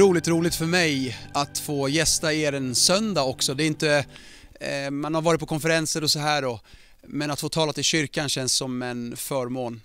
otroligt 0.00 0.28
roligt 0.28 0.54
för 0.54 0.66
mig 0.66 1.18
att 1.32 1.58
få 1.58 1.88
gästa 1.88 2.34
er 2.34 2.52
en 2.52 2.74
söndag 2.74 3.22
också. 3.22 3.54
Det 3.54 3.64
är 3.64 3.66
inte, 3.66 4.06
eh, 4.60 4.90
man 4.90 5.14
har 5.14 5.22
varit 5.22 5.40
på 5.40 5.46
konferenser 5.46 6.02
och 6.02 6.10
så 6.10 6.18
här 6.18 6.42
då, 6.42 6.60
men 7.02 7.30
att 7.30 7.40
få 7.40 7.48
tala 7.48 7.72
till 7.72 7.84
kyrkan 7.84 8.28
känns 8.28 8.52
som 8.52 8.82
en 8.82 9.16
förmån. 9.16 9.80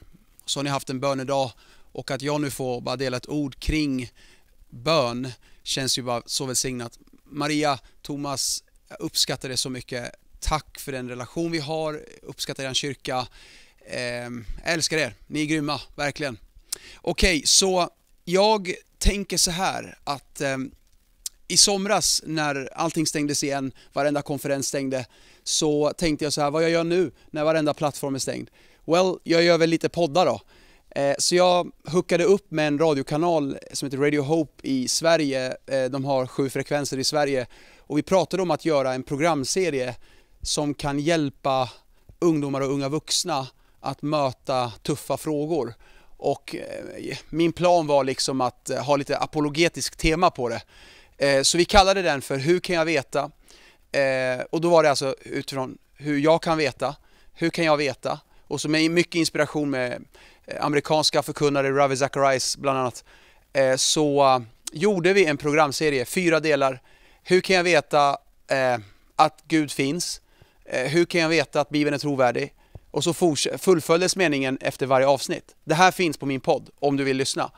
Så 0.46 0.60
har 0.60 0.64
ni 0.64 0.70
haft 0.70 0.90
en 0.90 1.00
bönedag 1.00 1.52
och 1.92 2.12
att 2.12 2.22
jag 2.22 2.42
nu 2.42 2.52
får 2.52 2.82
bara 2.82 2.96
dela 2.96 3.18
ett 3.18 3.30
ord 3.30 3.60
kring 3.60 4.12
bön 4.70 5.32
känns 5.64 5.98
ju 5.98 6.02
bara 6.02 6.22
så 6.26 6.46
välsignat. 6.46 7.00
Maria, 7.24 7.80
Thomas, 8.02 8.64
jag 8.90 8.98
uppskattar 9.00 9.50
det 9.50 9.58
så 9.58 9.70
mycket. 9.70 10.12
Tack 10.40 10.80
för 10.80 10.92
den 10.92 11.10
relation 11.10 11.52
vi 11.52 11.60
har, 11.60 12.02
uppskattar 12.22 12.64
er 12.64 12.74
kyrka. 12.74 13.28
Eh, 13.86 14.30
älskar 14.74 14.98
er, 14.98 15.16
ni 15.28 15.42
är 15.42 15.46
grymma, 15.46 15.82
verkligen. 15.96 16.38
Okej, 17.02 17.38
okay, 17.38 17.46
så 17.46 17.90
jag 18.26 18.74
tänker 18.98 19.38
så 19.38 19.52
här 19.52 19.98
att 20.04 20.42
eh, 20.42 20.58
i 21.48 21.58
somras 21.58 22.22
när 22.26 22.70
allting 22.76 23.08
stängdes 23.08 23.44
igen, 23.44 23.72
varenda 23.94 24.22
konferens 24.22 24.68
stängde, 24.68 25.06
så 25.44 25.94
tänkte 25.98 26.26
jag 26.26 26.34
så 26.34 26.42
här, 26.42 26.52
vad 26.52 26.64
jag 26.64 26.70
gör 26.70 26.84
nu 26.84 27.12
när 27.32 27.44
varenda 27.44 27.74
plattform 27.74 28.16
är 28.16 28.20
stängd? 28.20 28.50
Well, 28.86 29.18
jag 29.24 29.44
gör 29.44 29.58
väl 29.58 29.70
lite 29.70 29.90
poddar 29.90 30.26
då. 30.26 30.42
Eh, 31.02 31.16
så 31.20 31.36
jag 31.36 31.72
hookade 31.88 32.24
upp 32.24 32.52
med 32.52 32.68
en 32.68 32.80
radiokanal 32.80 33.58
som 33.74 33.86
heter 33.86 33.98
Radio 33.98 34.22
Hope 34.22 34.68
i 34.68 34.88
Sverige. 34.88 35.58
Eh, 35.66 35.86
de 35.86 36.06
har 36.06 36.28
sju 36.28 36.50
frekvenser 36.50 36.98
i 36.98 37.04
Sverige 37.04 37.48
och 37.80 37.98
vi 37.98 38.04
pratade 38.04 38.44
om 38.44 38.52
att 38.52 38.66
göra 38.66 38.94
en 38.94 39.04
programserie 39.04 39.96
som 40.42 40.74
kan 40.74 41.00
hjälpa 41.00 41.70
ungdomar 42.20 42.62
och 42.62 42.72
unga 42.72 42.90
vuxna 42.90 43.48
att 43.80 44.02
möta 44.02 44.72
tuffa 44.84 45.18
frågor. 45.18 45.74
Och 46.18 46.56
eh, 46.56 47.18
min 47.30 47.54
plan 47.54 47.88
var 47.88 48.04
liksom 48.04 48.42
att 48.42 48.70
eh, 48.70 48.84
ha 48.84 48.96
lite 48.96 49.18
apologetiskt 49.18 50.00
tema 50.00 50.32
på 50.32 50.50
det. 50.50 50.62
Eh, 51.18 51.42
så 51.42 51.58
vi 51.58 51.66
kallade 51.66 52.02
den 52.02 52.22
för 52.22 52.38
Hur 52.38 52.60
kan 52.60 52.76
jag 52.76 52.86
veta? 52.86 53.32
Och 54.50 54.62
då 54.62 54.70
var 54.70 54.84
det 54.84 54.90
alltså 54.90 55.16
utifrån 55.22 55.78
hur 55.98 56.20
jag 56.20 56.42
kan 56.42 56.58
veta, 56.58 56.96
hur 57.34 57.50
kan 57.50 57.66
jag 57.66 57.78
veta? 57.78 58.20
Och 58.48 58.62
så 58.62 58.70
med 58.70 58.92
mycket 58.92 59.16
inspiration 59.16 59.70
med 59.70 60.06
amerikanska 60.60 61.24
förkunnare, 61.24 61.72
Ravi 61.72 61.98
Zacharias 61.98 62.58
bland 62.58 62.80
annat, 62.80 63.04
så 63.78 64.42
gjorde 64.72 65.14
vi 65.14 65.26
en 65.26 65.38
programserie, 65.38 66.06
fyra 66.06 66.40
delar. 66.40 66.82
Hur 67.24 67.42
kan 67.42 67.56
jag 67.56 67.64
veta 67.64 68.18
att 69.16 69.44
Gud 69.48 69.72
finns? 69.72 70.22
Hur 70.66 71.06
kan 71.06 71.22
jag 71.22 71.30
veta 71.30 71.62
att 71.62 71.70
Bibeln 71.70 71.94
är 71.94 72.00
trovärdig? 72.00 72.54
Och 72.96 73.04
så 73.04 73.36
fullföljdes 73.58 74.16
meningen 74.16 74.58
efter 74.62 74.86
varje 74.86 75.08
avsnitt. 75.08 75.56
Det 75.64 75.76
här 75.76 75.92
finns 75.92 76.18
på 76.18 76.26
min 76.26 76.42
podd 76.42 76.70
om 76.80 76.98
du 76.98 77.04
vill 77.04 77.18
lyssna. 77.18 77.52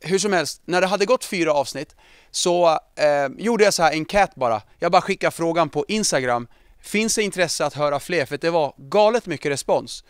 Hur 0.00 0.18
som 0.18 0.32
helst, 0.32 0.62
när 0.64 0.80
det 0.80 0.86
hade 0.86 1.06
gått 1.06 1.24
fyra 1.24 1.52
avsnitt 1.52 1.96
så 2.30 2.68
eh, 2.96 3.28
gjorde 3.38 3.64
jag 3.64 3.74
så 3.74 3.82
här 3.82 3.92
enkät 3.92 4.34
bara. 4.34 4.62
Jag 4.78 4.92
bara 4.92 5.02
skickade 5.02 5.30
frågan 5.30 5.68
på 5.68 5.84
Instagram. 5.88 6.48
Finns 6.82 7.14
det 7.14 7.22
intresse 7.22 7.66
att 7.66 7.74
höra 7.74 8.00
fler? 8.00 8.26
För 8.26 8.38
det 8.38 8.50
var 8.50 8.74
galet 8.76 9.26
mycket 9.26 9.52
respons. 9.52 10.04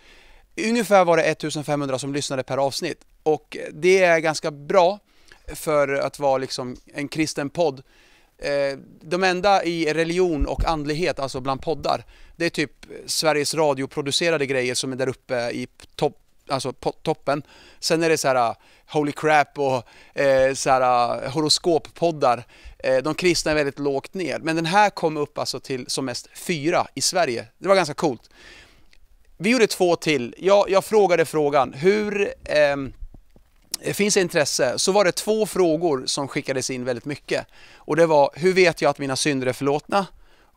Ungefär 0.69 1.05
var 1.05 1.17
det 1.17 1.23
1500 1.23 1.99
som 1.99 2.13
lyssnade 2.13 2.43
per 2.43 2.57
avsnitt. 2.57 3.05
Och 3.23 3.57
det 3.73 4.05
är 4.05 4.19
ganska 4.19 4.51
bra 4.51 4.99
för 5.55 5.89
att 5.89 6.19
vara 6.19 6.39
liksom 6.39 6.77
en 6.95 7.09
kristen 7.09 7.51
podd. 7.51 7.83
Eh, 8.39 8.79
de 9.01 9.25
enda 9.25 9.65
i 9.65 9.95
religion 9.95 10.47
och 10.47 10.65
andlighet, 10.65 11.19
alltså 11.19 11.41
bland 11.41 11.63
poddar, 11.63 12.05
det 12.39 12.47
är 12.47 12.51
typ 12.51 12.73
Sveriges 13.07 13.55
Radio-producerade 13.55 14.47
grejer 14.47 14.75
som 14.75 14.93
är 14.93 14.97
där 14.97 15.09
uppe 15.09 15.51
i 15.51 15.67
topp 15.97 16.17
alltså 16.49 16.73
toppen. 17.03 17.43
Sen 17.81 18.03
är 18.03 18.09
det 18.09 18.19
så 18.19 18.29
här 18.29 18.49
äh, 18.49 18.57
Holy 18.87 19.13
Crap 19.13 19.59
och 19.59 19.89
eh, 20.21 20.55
så 20.55 20.71
här, 20.71 21.25
äh, 21.25 21.31
horoskoppoddar. 21.31 22.45
Eh, 22.79 22.97
de 22.97 23.15
kristna 23.15 23.51
är 23.51 23.55
väldigt 23.55 23.79
lågt 23.79 24.15
ner. 24.15 24.39
Men 24.39 24.57
den 24.57 24.67
här 24.67 24.91
kom 24.91 25.17
upp 25.17 25.39
alltså 25.39 25.61
till 25.61 25.85
som 25.89 26.05
mest 26.05 26.29
fyra 26.35 26.87
i 26.95 27.01
Sverige. 27.01 27.47
Det 27.59 27.69
var 27.69 27.75
ganska 27.75 27.95
coolt. 27.95 28.31
Vi 29.37 29.51
gjorde 29.51 29.67
två 29.67 29.97
till. 29.97 30.35
Jag, 30.39 30.71
jag 30.71 30.85
frågade 30.85 31.25
frågan, 31.25 31.73
hur 31.73 32.35
eh, 32.45 32.77
finns 33.93 34.15
det 34.15 34.21
intresse? 34.21 34.79
Så 34.79 34.93
var 34.93 35.05
det 35.05 35.13
två 35.13 35.47
frågor 35.47 36.03
som 36.07 36.29
skickades 36.29 36.71
in 36.71 36.85
väldigt 36.85 37.05
mycket. 37.05 37.47
Och 37.75 37.97
det 37.97 38.07
var, 38.07 38.31
hur 38.35 38.53
vet 38.53 38.83
jag 38.83 38.91
att 38.91 38.99
mina 38.99 39.17
synder 39.17 39.47
är 39.47 39.53
förlåtna? 39.53 40.07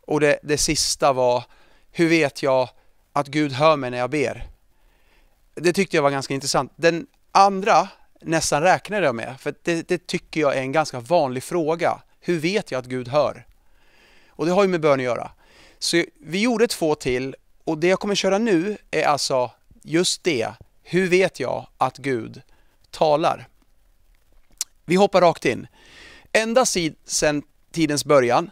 Och 0.06 0.20
det, 0.20 0.38
det 0.42 0.58
sista 0.58 1.12
var, 1.12 1.44
hur 1.92 2.08
vet 2.08 2.42
jag 2.42 2.68
att 3.12 3.28
Gud 3.28 3.52
hör 3.52 3.76
mig 3.76 3.90
när 3.90 3.98
jag 3.98 4.10
ber? 4.10 4.46
Det 5.54 5.72
tyckte 5.72 5.96
jag 5.96 6.02
var 6.02 6.10
ganska 6.10 6.34
intressant. 6.34 6.72
Den 6.76 7.06
andra 7.32 7.88
nästan 8.20 8.62
räknade 8.62 9.06
jag 9.06 9.14
med, 9.14 9.34
för 9.40 9.54
det, 9.62 9.88
det 9.88 10.06
tycker 10.06 10.40
jag 10.40 10.56
är 10.56 10.60
en 10.60 10.72
ganska 10.72 11.00
vanlig 11.00 11.42
fråga. 11.42 12.02
Hur 12.20 12.38
vet 12.38 12.70
jag 12.70 12.78
att 12.78 12.86
Gud 12.86 13.08
hör? 13.08 13.46
Och 14.28 14.46
det 14.46 14.52
har 14.52 14.62
ju 14.62 14.68
med 14.68 14.80
bön 14.80 15.00
att 15.00 15.04
göra. 15.04 15.30
Så 15.78 16.04
vi 16.20 16.40
gjorde 16.40 16.66
två 16.66 16.94
till 16.94 17.36
och 17.64 17.78
det 17.78 17.88
jag 17.88 18.00
kommer 18.00 18.14
köra 18.14 18.38
nu 18.38 18.76
är 18.90 19.04
alltså 19.04 19.50
just 19.82 20.24
det. 20.24 20.48
Hur 20.82 21.08
vet 21.08 21.40
jag 21.40 21.66
att 21.78 21.98
Gud 21.98 22.42
talar? 22.90 23.48
Vi 24.84 24.94
hoppar 24.94 25.20
rakt 25.20 25.44
in. 25.44 25.66
Ända 26.32 26.66
sedan 26.66 27.42
tidens 27.72 28.04
början 28.04 28.50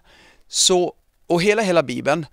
så, 0.49 0.95
och 1.27 1.43
hela 1.43 1.63
hela 1.63 1.83
Bibeln 1.83 2.27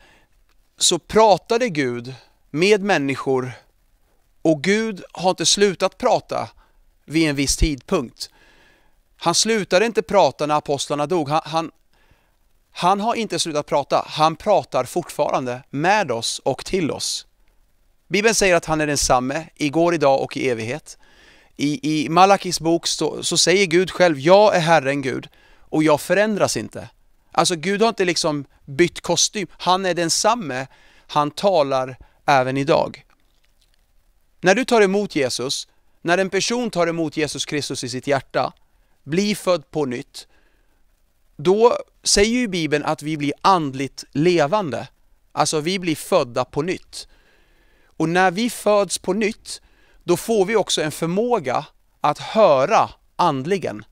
så 0.78 1.00
pratade 1.00 1.70
Gud 1.70 2.16
med 2.50 2.82
människor 2.82 3.52
och 4.42 4.64
Gud 4.64 5.04
har 5.12 5.30
inte 5.30 5.46
slutat 5.46 5.98
prata 5.98 6.50
vid 7.06 7.30
en 7.30 7.36
viss 7.36 7.58
tidpunkt. 7.58 8.30
Han 9.18 9.36
slutade 9.36 9.86
inte 9.86 10.02
prata 10.02 10.46
när 10.46 10.56
apostlarna 10.56 11.06
dog. 11.06 11.30
Han, 11.30 11.42
han, 11.46 11.72
han 12.72 13.00
har 13.00 13.16
inte 13.16 13.40
slutat 13.40 13.66
prata. 13.66 14.06
Han 14.08 14.36
pratar 14.36 14.84
fortfarande 14.84 15.64
med 15.70 16.12
oss 16.12 16.40
och 16.40 16.66
till 16.66 16.92
oss. 16.92 17.28
Bibeln 18.08 18.36
säger 18.36 18.56
att 18.56 18.66
han 18.66 18.82
är 18.82 18.88
densamme, 18.88 19.50
igår, 19.56 19.94
idag 19.94 20.22
och 20.22 20.38
i 20.38 20.50
evighet. 20.50 20.98
I, 21.56 22.04
i 22.04 22.10
Malakis 22.10 22.60
bok 22.60 22.88
så, 22.88 23.24
så 23.24 23.38
säger 23.38 23.66
Gud 23.66 23.92
själv, 23.92 24.20
jag 24.20 24.56
är 24.56 24.60
Herren 24.60 25.02
Gud 25.02 25.28
och 25.60 25.84
jag 25.84 26.02
förändras 26.02 26.58
inte. 26.58 26.90
Alltså 27.38 27.56
Gud 27.56 27.82
har 27.82 27.90
inte 27.90 28.06
liksom 28.06 28.46
bytt 28.66 29.02
kostym. 29.02 29.48
Han 29.52 29.86
är 29.86 29.94
densamme. 29.94 30.68
Han 31.08 31.32
talar 31.32 31.98
även 32.26 32.58
idag. 32.58 33.06
När 34.42 34.56
du 34.56 34.66
tar 34.66 34.82
emot 34.82 35.16
Jesus, 35.16 35.68
när 36.02 36.18
en 36.18 36.30
person 36.30 36.70
tar 36.70 36.88
emot 36.88 37.18
Jesus 37.18 37.46
Kristus 37.46 37.84
i 37.84 37.90
sitt 37.90 38.08
hjärta, 38.08 38.54
blir 39.04 39.36
född 39.36 39.72
på 39.72 39.86
nytt, 39.86 40.28
då 41.36 41.78
säger 42.04 42.40
ju 42.40 42.48
Bibeln 42.48 42.86
att 42.86 43.02
vi 43.02 43.18
blir 43.18 43.34
andligt 43.42 44.04
levande. 44.12 44.88
Alltså 45.32 45.60
vi 45.60 45.80
blir 45.80 45.96
födda 45.96 46.46
på 46.46 46.62
nytt. 46.62 47.08
Och 47.86 48.10
när 48.10 48.32
vi 48.32 48.50
föds 48.50 48.98
på 48.98 49.14
nytt, 49.14 49.62
då 50.04 50.18
får 50.18 50.46
vi 50.46 50.56
också 50.56 50.82
en 50.82 50.92
förmåga 50.92 51.66
att 52.02 52.20
höra 52.20 52.90
andligen. 53.16 53.86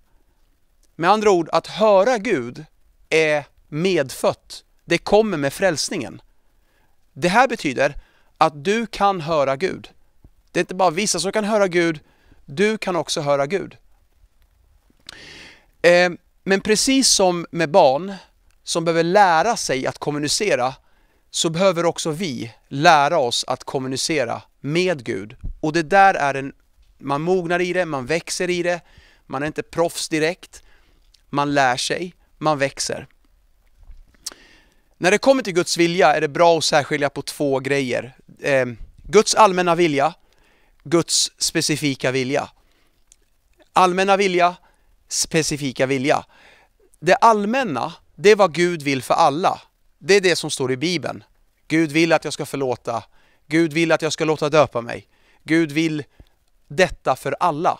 Med 0.95 1.09
andra 1.09 1.31
ord, 1.31 1.50
att 1.51 1.67
höra 1.67 2.17
Gud 2.17 2.66
är 3.10 3.46
medfött. 3.68 4.64
Det 4.86 4.98
kommer 4.98 5.38
med 5.38 5.54
frälsningen. 5.54 6.22
Det 7.14 7.30
här 7.30 7.48
betyder 7.48 7.96
att 8.38 8.64
du 8.64 8.86
kan 8.86 9.22
höra 9.22 9.56
Gud. 9.56 9.90
Det 10.52 10.60
är 10.60 10.62
inte 10.62 10.75
bara 10.75 10.90
vissa 10.90 11.19
som 11.19 11.31
kan 11.31 11.44
höra 11.44 11.68
Gud, 11.68 12.00
du 12.46 12.78
kan 12.78 12.96
också 12.96 13.22
höra 13.22 13.46
Gud. 13.46 13.78
Eh, 15.81 16.12
men 16.44 16.62
precis 16.62 17.10
som 17.10 17.46
med 17.52 17.72
barn 17.72 18.13
som 18.63 18.86
behöver 18.86 19.04
lära 19.04 19.58
sig 19.58 19.88
att 19.88 19.98
kommunicera 19.98 20.74
så 21.31 21.50
behöver 21.50 21.86
också 21.86 22.12
vi 22.12 22.54
lära 22.68 23.18
oss 23.18 23.46
att 23.48 23.63
kommunicera 23.63 24.42
med 24.60 25.04
Gud. 25.04 25.36
Och 25.62 25.74
det 25.74 25.84
där 25.84 26.13
är 26.13 26.34
en, 26.34 26.54
man 26.98 27.22
mognar 27.22 27.62
i 27.62 27.74
det, 27.74 27.86
man 27.86 28.06
växer 28.06 28.50
i 28.50 28.63
det, 28.63 28.81
man 29.25 29.44
är 29.44 29.48
inte 29.48 29.63
proffs 29.63 30.10
direkt, 30.10 30.63
man 31.30 31.54
lär 31.54 31.78
sig, 31.78 32.14
man 32.38 32.58
växer. 32.58 33.08
När 34.98 35.12
det 35.12 35.18
kommer 35.18 35.44
till 35.44 35.54
Guds 35.54 35.78
vilja 35.78 36.16
är 36.16 36.22
det 36.22 36.28
bra 36.28 36.58
att 36.58 36.64
särskilja 36.64 37.10
på 37.10 37.22
två 37.22 37.60
grejer. 37.60 38.16
Eh, 38.42 38.66
Guds 39.04 39.36
allmänna 39.36 39.76
vilja, 39.76 40.14
Guds 40.84 41.32
specifika 41.38 42.12
vilja. 42.12 42.50
Allmänna 43.74 44.18
vilja, 44.18 44.56
specifika 45.08 45.86
vilja. 45.86 46.26
Det 47.00 47.16
allmänna, 47.16 47.94
det 48.16 48.32
är 48.32 48.36
vad 48.36 48.54
Gud 48.54 48.82
vill 48.82 49.04
för 49.04 49.14
alla. 49.14 49.62
Det 50.00 50.14
är 50.14 50.22
det 50.22 50.36
som 50.36 50.50
står 50.50 50.72
i 50.72 50.78
Bibeln. 50.78 51.24
Gud 51.68 51.92
vill 51.92 52.14
att 52.14 52.24
jag 52.24 52.34
ska 52.34 52.46
förlåta. 52.46 53.04
Gud 53.48 53.74
vill 53.74 53.92
att 53.92 54.02
jag 54.02 54.14
ska 54.14 54.26
låta 54.26 54.50
döpa 54.50 54.82
mig. 54.82 55.08
Gud 55.44 55.72
vill 55.72 56.04
detta 56.68 57.16
för 57.16 57.36
alla. 57.40 57.80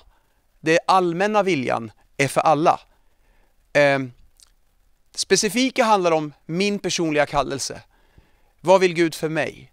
Det 0.60 0.80
allmänna 0.88 1.44
viljan 1.44 1.92
är 2.18 2.28
för 2.28 2.42
alla. 2.42 2.80
Eh, 3.74 4.00
Specifika 5.16 5.84
handlar 5.84 6.12
om 6.12 6.34
min 6.46 6.80
personliga 6.80 7.26
kallelse. 7.26 7.82
Vad 8.62 8.82
vill 8.82 8.94
Gud 8.94 9.16
för 9.16 9.30
mig? 9.30 9.72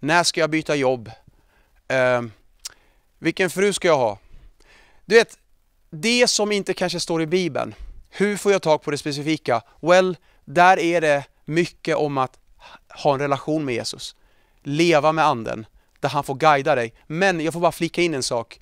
När 0.00 0.22
ska 0.22 0.40
jag 0.40 0.50
byta 0.50 0.74
jobb? 0.74 1.10
Eh, 1.88 2.22
vilken 3.18 3.50
fru 3.50 3.72
ska 3.72 3.88
jag 3.88 3.96
ha? 3.96 4.18
Du 5.04 5.14
vet, 5.14 5.38
det 5.90 6.28
som 6.28 6.52
inte 6.52 6.74
kanske 6.74 7.00
står 7.00 7.22
i 7.22 7.26
Bibeln. 7.26 7.74
Hur 8.10 8.36
får 8.36 8.52
jag 8.52 8.62
tag 8.62 8.82
på 8.82 8.90
det 8.90 8.98
specifika? 8.98 9.62
Well, 9.80 10.16
där 10.44 10.78
är 10.78 11.00
det 11.00 11.24
mycket 11.44 11.96
om 11.96 12.18
att 12.18 12.38
ha 12.88 13.14
en 13.14 13.20
relation 13.20 13.64
med 13.64 13.74
Jesus. 13.74 14.16
Leva 14.62 15.12
med 15.12 15.26
anden, 15.26 15.66
där 16.00 16.08
han 16.08 16.24
får 16.24 16.34
guida 16.34 16.74
dig. 16.74 16.92
Men 17.06 17.40
jag 17.40 17.52
får 17.52 17.60
bara 17.60 17.72
flika 17.72 18.02
in 18.02 18.14
en 18.14 18.22
sak. 18.22 18.60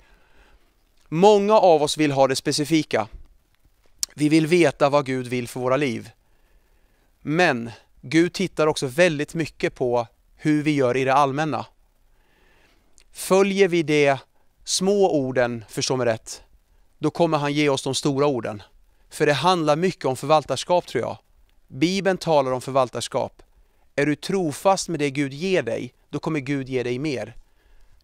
Många 1.09 1.53
av 1.53 1.83
oss 1.83 1.97
vill 1.97 2.11
ha 2.11 2.27
det 2.27 2.35
specifika. 2.35 3.07
Vi 4.17 4.29
vill 4.29 4.47
veta 4.47 4.89
vad 4.89 5.05
Gud 5.05 5.27
vill 5.27 5.47
för 5.47 5.59
våra 5.59 5.77
liv. 5.77 6.09
Men 7.21 7.71
Gud 8.01 8.33
tittar 8.33 8.67
också 8.67 8.87
väldigt 8.87 9.33
mycket 9.33 9.75
på 9.75 10.07
hur 10.35 10.63
vi 10.63 10.71
gör 10.71 10.97
i 10.97 11.03
det 11.03 11.13
allmänna. 11.13 11.65
Följer 13.11 13.67
vi 13.67 13.83
de 13.83 14.17
små 14.63 15.11
orden, 15.11 15.65
förstå 15.69 15.95
mig 15.95 16.05
rätt, 16.05 16.43
då 16.99 17.11
kommer 17.11 17.37
han 17.37 17.53
ge 17.53 17.69
oss 17.69 17.83
de 17.83 17.95
stora 17.95 18.27
orden. 18.27 18.63
För 19.09 19.25
det 19.25 19.33
handlar 19.33 19.75
mycket 19.75 20.05
om 20.05 20.15
förvaltarskap 20.15 20.87
tror 20.87 21.03
jag. 21.03 21.17
Bibeln 21.67 22.17
talar 22.17 22.51
om 22.51 22.61
förvaltarskap. 22.61 23.43
Är 23.95 24.05
du 24.05 24.15
trofast 24.15 24.89
med 24.89 24.99
det 24.99 25.11
Gud 25.11 25.33
ger 25.33 25.63
dig, 25.63 25.93
då 26.09 26.19
kommer 26.19 26.39
Gud 26.39 26.69
ge 26.69 26.83
dig 26.83 26.99
mer. 26.99 27.35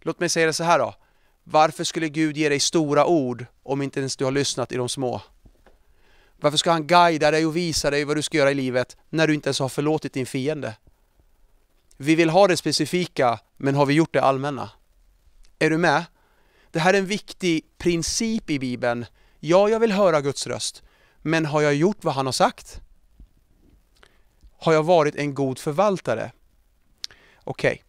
Låt 0.02 0.19
mig 0.19 0.30
säga 0.30 0.46
det 0.46 0.54
så 0.54 0.63
här 0.63 0.80
då. 0.80 0.96
Varför 1.44 1.84
skulle 1.84 2.10
Gud 2.10 2.38
ge 2.38 2.50
dig 2.50 2.60
stora 2.60 3.06
ord 3.06 3.46
om 3.63 3.81
inte 3.81 4.00
ens 4.00 4.18
du 4.18 4.25
har 4.25 4.31
lyssnat 4.31 4.72
i 4.72 4.75
de 4.75 4.90
små? 4.90 5.22
Varför 6.41 6.57
ska 6.57 6.71
han 6.71 6.88
guida 6.88 7.31
dig 7.31 7.45
och 7.45 7.55
visa 7.55 7.89
dig 7.89 8.05
vad 8.05 8.15
du 8.15 8.21
ska 8.21 8.38
göra 8.38 8.51
i 8.51 8.55
livet 8.55 8.97
när 9.09 9.27
du 9.27 9.33
inte 9.33 9.47
ens 9.47 9.59
har 9.59 9.69
förlåtit 9.69 10.13
din 10.13 10.25
fiende? 10.25 10.75
Vi 11.97 12.15
vill 12.15 12.29
ha 12.29 12.47
det 12.47 12.57
specifika, 12.57 13.39
men 13.57 13.75
har 13.75 13.85
vi 13.85 13.93
gjort 13.93 14.13
det 14.13 14.21
allmänna? 14.21 14.69
Är 15.59 15.69
du 15.69 15.77
med? 15.77 16.05
Det 16.71 16.79
här 16.79 16.93
är 16.93 16.97
en 16.97 17.05
viktig 17.05 17.65
princip 17.77 18.49
i 18.49 18.59
Bibeln. 18.59 19.05
Ja, 19.39 19.69
jag 19.69 19.79
vill 19.79 19.91
höra 19.91 20.21
Guds 20.21 20.47
röst, 20.47 20.83
men 21.21 21.45
har 21.45 21.61
jag 21.61 21.75
gjort 21.75 22.03
vad 22.03 22.13
han 22.13 22.25
har 22.25 22.33
sagt? 22.33 22.81
Har 24.57 24.73
jag 24.73 24.83
varit 24.83 25.15
en 25.15 25.33
god 25.33 25.59
förvaltare? 25.59 26.31
Okej. 27.43 27.83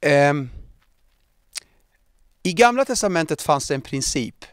Okay. 0.00 0.28
Um, 0.28 0.50
I 2.42 2.52
Gamla 2.52 2.84
Testamentet 2.84 3.42
fanns 3.42 3.68
det 3.68 3.74
en 3.74 3.80
princip. 3.80 4.44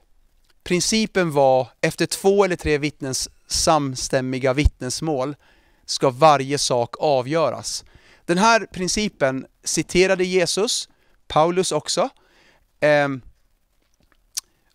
Principen 0.68 1.31
var 1.31 1.68
efter 1.81 2.06
två 2.06 2.46
eller 2.46 2.56
tre 2.56 2.78
vittnens 2.78 3.30
samstämmiga 3.48 4.54
vittnesmål 4.54 5.36
ska 5.86 6.10
varje 6.10 6.58
sak 6.58 6.96
avgöras. 7.00 7.86
Den 8.25 8.38
här 8.38 8.66
principen 8.66 9.46
citerade 9.64 10.24
Jesus, 10.24 10.90
Paulus 11.28 11.72
också. 11.72 12.10
Ehm, 12.80 13.22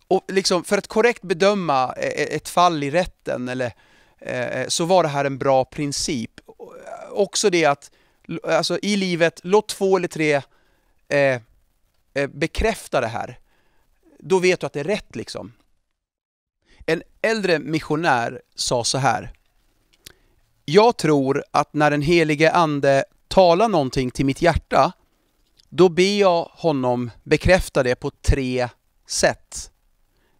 och 0.07 0.25
liksom 0.27 0.63
för 0.63 0.77
att 0.77 0.87
korrekt 0.87 1.21
bedöma 1.21 1.93
e-, 1.97 2.23
e-, 2.23 2.35
ett 2.35 2.49
fall 2.49 2.83
i 2.83 2.91
rätten 2.91 3.49
eller, 3.49 3.73
e-, 4.19 4.65
så 4.67 4.85
var 4.85 5.03
det 5.03 5.09
här 5.09 5.25
en 5.25 5.37
bra 5.37 5.65
princip. 5.65 6.31
Också 7.11 7.49
det 7.49 7.65
att 7.65 7.91
alltså, 8.43 8.79
i 8.81 8.95
livet, 8.95 9.39
låt 9.43 9.67
två 9.67 9.97
eller 9.97 10.07
tre 10.07 10.41
eh, 11.07 11.41
bekräfta 12.29 13.01
det 13.01 13.07
här. 13.07 13.39
Då 14.19 14.39
vet 14.39 14.59
du 14.59 14.65
att 14.65 14.73
det 14.73 14.79
är 14.79 14.83
rätt 14.83 15.15
liksom. 15.15 15.53
En 16.85 17.03
äldre 17.21 17.59
missionär 17.59 18.41
sa 18.55 18.83
så 18.83 18.97
här. 18.97 19.31
Jag 20.65 20.97
tror 20.97 21.43
att 21.51 21.73
när 21.73 21.91
den 21.91 22.01
helige 22.01 22.51
ande 22.51 23.03
talar 23.27 23.67
någonting 23.67 24.11
till 24.11 24.25
mitt 24.25 24.41
hjärta, 24.41 24.91
då 25.69 25.89
ber 25.89 26.19
jag 26.19 26.49
honom 26.51 27.11
bekräfta 27.23 27.83
det 27.83 27.95
på 27.95 28.11
tre 28.11 28.69
sätt. 29.07 29.71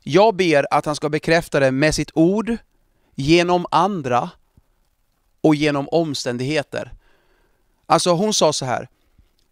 Jag 0.03 0.35
ber 0.35 0.67
att 0.71 0.85
han 0.85 0.95
ska 0.95 1.09
bekräfta 1.09 1.59
det 1.59 1.71
med 1.71 1.95
sitt 1.95 2.11
ord, 2.13 2.57
genom 3.15 3.65
andra 3.71 4.29
och 5.41 5.55
genom 5.55 5.89
omständigheter. 5.89 6.93
Alltså 7.85 8.11
hon 8.11 8.33
sa 8.33 8.53
så 8.53 8.65
här, 8.65 8.87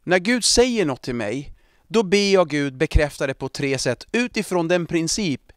när 0.03 0.19
Gud 0.19 0.43
säger 0.43 0.85
något 0.85 1.01
till 1.01 1.15
mig, 1.15 1.53
då 1.88 2.03
ber 2.03 2.33
jag 2.33 2.49
Gud 2.49 2.77
bekräfta 2.77 3.27
det 3.27 3.33
på 3.33 3.49
tre 3.49 3.77
sätt 3.77 4.07
utifrån 4.11 4.67
den 4.67 4.85
princip 4.85 5.50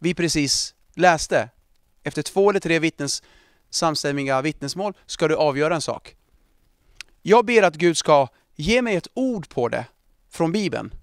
vi 0.00 0.14
precis 0.14 0.74
läste. 0.94 1.48
Efter 2.02 2.22
två 2.22 2.50
eller 2.50 2.60
tre 2.60 2.78
vittnes, 2.78 3.22
samstämmiga 3.70 4.42
vittnesmål 4.42 4.94
ska 5.06 5.28
du 5.28 5.36
avgöra 5.36 5.74
en 5.74 5.80
sak. 5.80 6.16
Jag 7.22 7.46
ber 7.46 7.62
att 7.62 7.74
Gud 7.74 7.96
ska 7.96 8.28
ge 8.56 8.82
mig 8.82 8.96
ett 8.96 9.08
ord 9.14 9.48
på 9.48 9.68
det 9.68 9.86
från 10.30 10.52
Bibeln. 10.52 10.94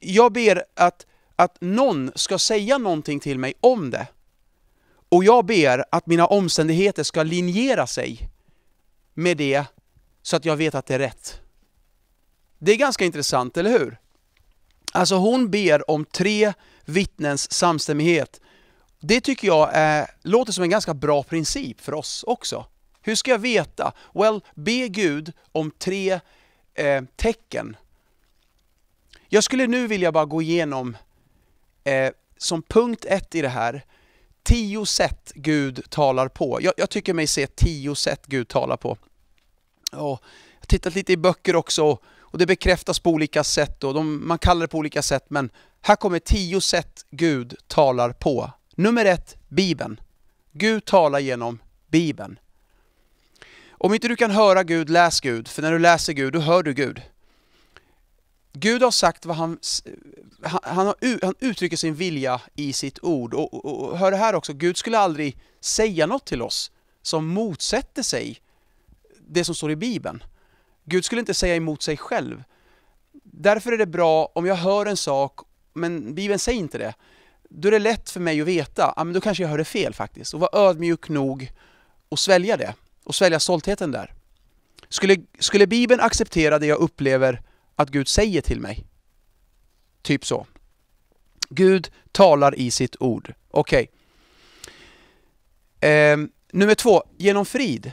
Jag 0.00 0.32
ber 0.32 0.64
att 0.74 1.06
att 1.38 1.60
någon 1.60 2.10
ska 2.14 2.38
säga 2.38 2.78
någonting 2.78 3.20
till 3.20 3.38
mig 3.38 3.54
om 3.60 3.90
det. 3.90 4.06
Och 5.08 5.24
jag 5.24 5.44
ber 5.44 5.84
att 5.90 6.06
mina 6.06 6.26
omständigheter 6.26 7.02
ska 7.02 7.22
linjera 7.22 7.86
sig 7.86 8.30
med 9.14 9.36
det 9.36 9.64
så 10.22 10.36
att 10.36 10.44
jag 10.44 10.56
vet 10.56 10.74
att 10.74 10.86
det 10.86 10.94
är 10.94 10.98
rätt. 10.98 11.40
Det 12.58 12.72
är 12.72 12.76
ganska 12.76 13.04
intressant, 13.04 13.56
eller 13.56 13.70
hur? 13.70 13.98
Alltså 14.92 15.14
hon 15.14 15.50
ber 15.50 15.90
om 15.90 16.04
tre 16.04 16.52
vittnens 16.88 17.52
samstämmighet. 17.52 18.40
Det 19.00 19.20
tycker 19.20 19.46
jag 19.46 19.70
är, 19.72 20.10
låter 20.22 20.52
som 20.52 20.64
en 20.64 20.70
ganska 20.70 20.94
bra 20.94 21.22
princip 21.22 21.80
för 21.80 21.94
oss 21.94 22.24
också. 22.26 22.66
Hur 23.02 23.14
ska 23.14 23.30
jag 23.30 23.38
veta? 23.38 23.92
Well, 24.14 24.40
be 24.54 24.88
Gud 24.88 25.32
om 25.52 25.70
tre 25.70 26.20
eh, 26.74 27.02
tecken. 27.16 27.76
Jag 29.28 29.44
skulle 29.44 29.66
nu 29.66 29.86
vilja 29.86 30.12
bara 30.12 30.24
gå 30.24 30.42
igenom 30.42 30.96
eh, 31.84 32.10
som 32.36 32.62
punkt 32.62 33.04
ett 33.04 33.34
i 33.34 33.42
det 33.42 33.48
här, 33.48 33.84
tio 34.42 34.86
sätt 34.86 35.32
Gud 35.34 35.90
talar 35.90 36.28
på. 36.28 36.58
Jag, 36.62 36.74
jag 36.76 36.90
tycker 36.90 37.14
mig 37.14 37.26
se 37.26 37.46
tio 37.46 37.94
sätt 37.94 38.26
Gud 38.26 38.48
talar 38.48 38.76
på. 38.76 38.90
Och 38.90 38.98
jag 39.92 39.98
har 39.98 40.20
tittat 40.66 40.94
lite 40.94 41.12
i 41.12 41.16
böcker 41.16 41.56
också 41.56 41.98
och 42.30 42.38
det 42.38 42.46
bekräftas 42.46 42.98
på 42.98 43.10
olika 43.10 43.44
sätt 43.44 43.84
och 43.84 43.94
de, 43.94 44.28
man 44.28 44.38
kallar 44.38 44.60
det 44.60 44.68
på 44.68 44.78
olika 44.78 45.02
sätt 45.02 45.24
men 45.28 45.50
här 45.80 45.96
kommer 45.96 46.18
tio 46.18 46.60
sätt 46.60 47.06
Gud 47.10 47.54
talar 47.66 48.12
på. 48.12 48.50
Nummer 48.74 49.04
ett, 49.04 49.36
Bibeln. 49.48 50.00
Gud 50.52 50.84
talar 50.84 51.18
genom 51.18 51.58
Bibeln. 51.88 52.38
Om 53.70 53.94
inte 53.94 54.08
du 54.08 54.16
kan 54.16 54.30
höra 54.30 54.62
Gud, 54.62 54.90
läs 54.90 55.20
Gud, 55.20 55.48
för 55.48 55.62
när 55.62 55.72
du 55.72 55.78
läser 55.78 56.12
Gud, 56.12 56.32
då 56.32 56.38
hör 56.38 56.62
du 56.62 56.74
Gud. 56.74 57.02
Gud 58.52 58.82
har 58.82 58.90
sagt 58.90 59.26
vad 59.26 59.36
han, 59.36 59.58
han, 60.42 60.60
han, 60.62 60.94
han 61.22 61.34
uttrycker 61.40 61.76
sin 61.76 61.94
vilja 61.94 62.40
i 62.54 62.72
sitt 62.72 62.98
ord. 63.02 63.34
Och, 63.34 63.54
och, 63.54 63.88
och, 63.88 63.98
hör 63.98 64.10
det 64.10 64.16
här 64.16 64.34
också, 64.34 64.52
Gud 64.52 64.76
skulle 64.76 64.98
aldrig 64.98 65.36
säga 65.60 66.06
något 66.06 66.24
till 66.24 66.42
oss 66.42 66.70
som 67.02 67.26
motsätter 67.26 68.02
sig 68.02 68.40
det 69.28 69.44
som 69.44 69.54
står 69.54 69.70
i 69.70 69.76
Bibeln. 69.76 70.22
Gud 70.88 71.04
skulle 71.04 71.20
inte 71.20 71.34
säga 71.34 71.56
emot 71.56 71.82
sig 71.82 71.96
själv. 71.96 72.44
Därför 73.22 73.72
är 73.72 73.78
det 73.78 73.86
bra 73.86 74.32
om 74.34 74.46
jag 74.46 74.54
hör 74.54 74.86
en 74.86 74.96
sak, 74.96 75.40
men 75.72 76.14
Bibeln 76.14 76.38
säger 76.38 76.58
inte 76.58 76.78
det. 76.78 76.94
Då 77.48 77.68
är 77.68 77.72
det 77.72 77.78
lätt 77.78 78.10
för 78.10 78.20
mig 78.20 78.40
att 78.40 78.46
veta, 78.46 78.92
ja 78.96 79.04
men 79.04 79.14
då 79.14 79.20
kanske 79.20 79.42
jag 79.42 79.50
hörde 79.50 79.64
fel 79.64 79.94
faktiskt. 79.94 80.34
Och 80.34 80.40
vara 80.40 80.68
ödmjuk 80.68 81.08
nog 81.08 81.52
och 82.08 82.18
svälja 82.18 82.56
det. 82.56 82.74
Och 83.04 83.14
svälja 83.14 83.40
stoltheten 83.40 83.90
där. 83.90 84.14
Skulle, 84.88 85.16
skulle 85.38 85.66
Bibeln 85.66 86.00
acceptera 86.00 86.58
det 86.58 86.66
jag 86.66 86.78
upplever 86.78 87.42
att 87.76 87.90
Gud 87.90 88.08
säger 88.08 88.40
till 88.40 88.60
mig. 88.60 88.86
Typ 90.02 90.26
så. 90.26 90.46
Gud 91.50 91.90
talar 92.12 92.54
i 92.54 92.70
sitt 92.70 92.96
ord. 93.00 93.34
Okej. 93.50 93.90
Okay. 95.78 95.90
Eh, 95.90 96.18
nummer 96.52 96.74
två, 96.74 97.02
genom 97.16 97.46
frid. 97.46 97.92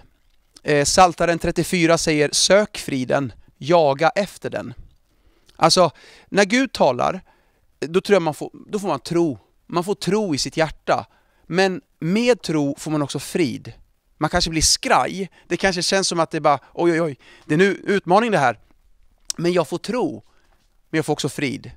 Eh, 0.68 0.86
Saltaren 0.86 1.40
34 1.40 1.98
säger 1.98 2.30
sök 2.32 2.78
friden, 2.78 3.34
jaga 3.58 4.10
efter 4.10 4.50
den. 4.50 4.74
Alltså, 5.56 5.92
när 6.30 6.46
Gud 6.46 6.72
talar, 6.72 7.22
då 7.80 8.02
tror 8.02 8.16
jag 8.16 8.22
man 8.22 8.34
får, 8.34 8.52
då 8.68 8.80
får 8.80 8.88
man 8.88 9.00
tro. 9.00 9.40
Man 9.68 9.84
får 9.84 9.96
tro 9.96 10.36
i 10.36 10.38
sitt 10.38 10.58
hjärta. 10.58 11.06
Men 11.44 11.82
med 12.00 12.42
tro 12.42 12.76
får 12.78 12.92
man 12.92 13.02
också 13.02 13.20
frid. 13.20 13.74
Man 14.18 14.30
kanske 14.30 14.50
blir 14.50 14.62
skraj. 14.62 15.30
Det 15.48 15.58
kanske 15.58 15.82
känns 15.82 16.08
som 16.08 16.20
att 16.20 16.32
det 16.32 16.38
är 16.38 16.42
bara, 16.42 16.60
oj 16.74 16.92
oj 16.92 17.02
oj, 17.02 17.18
det 17.46 17.54
är 17.54 17.58
nu 17.58 17.72
utmaning 17.84 18.32
det 18.32 18.38
här. 18.38 18.60
Men 19.38 19.54
jag 19.54 19.68
får 19.68 19.78
tro, 19.78 20.24
men 20.90 20.98
jag 20.98 21.06
får 21.06 21.14
också 21.14 21.30
frid. 21.30 21.72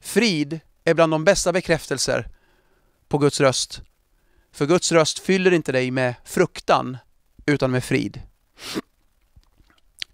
Frid 0.00 0.60
är 0.84 0.94
bland 0.94 1.12
de 1.12 1.24
bästa 1.24 1.52
bekräftelser 1.52 2.28
på 3.08 3.18
Guds 3.18 3.40
röst. 3.40 3.80
För 4.52 4.66
Guds 4.66 4.92
röst 4.92 5.18
fyller 5.18 5.52
inte 5.52 5.72
dig 5.72 5.90
med 5.90 6.14
fruktan, 6.24 6.96
utan 7.46 7.70
med 7.70 7.84
frid. 7.84 8.22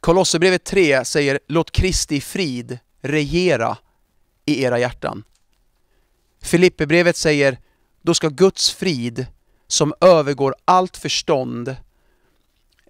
Kolosserbrevet 0.00 0.64
3 0.64 1.04
säger 1.04 1.38
Låt 1.46 1.70
Kristi 1.70 2.20
frid 2.20 2.78
regera 3.00 3.78
i 4.44 4.62
era 4.62 4.78
hjärtan. 4.78 5.24
Filipperbrevet 6.42 7.16
säger 7.16 7.58
Då 8.02 8.14
ska 8.14 8.28
Guds 8.28 8.70
frid 8.70 9.26
som 9.66 9.94
övergår 10.00 10.54
allt 10.64 10.96
förstånd 10.96 11.76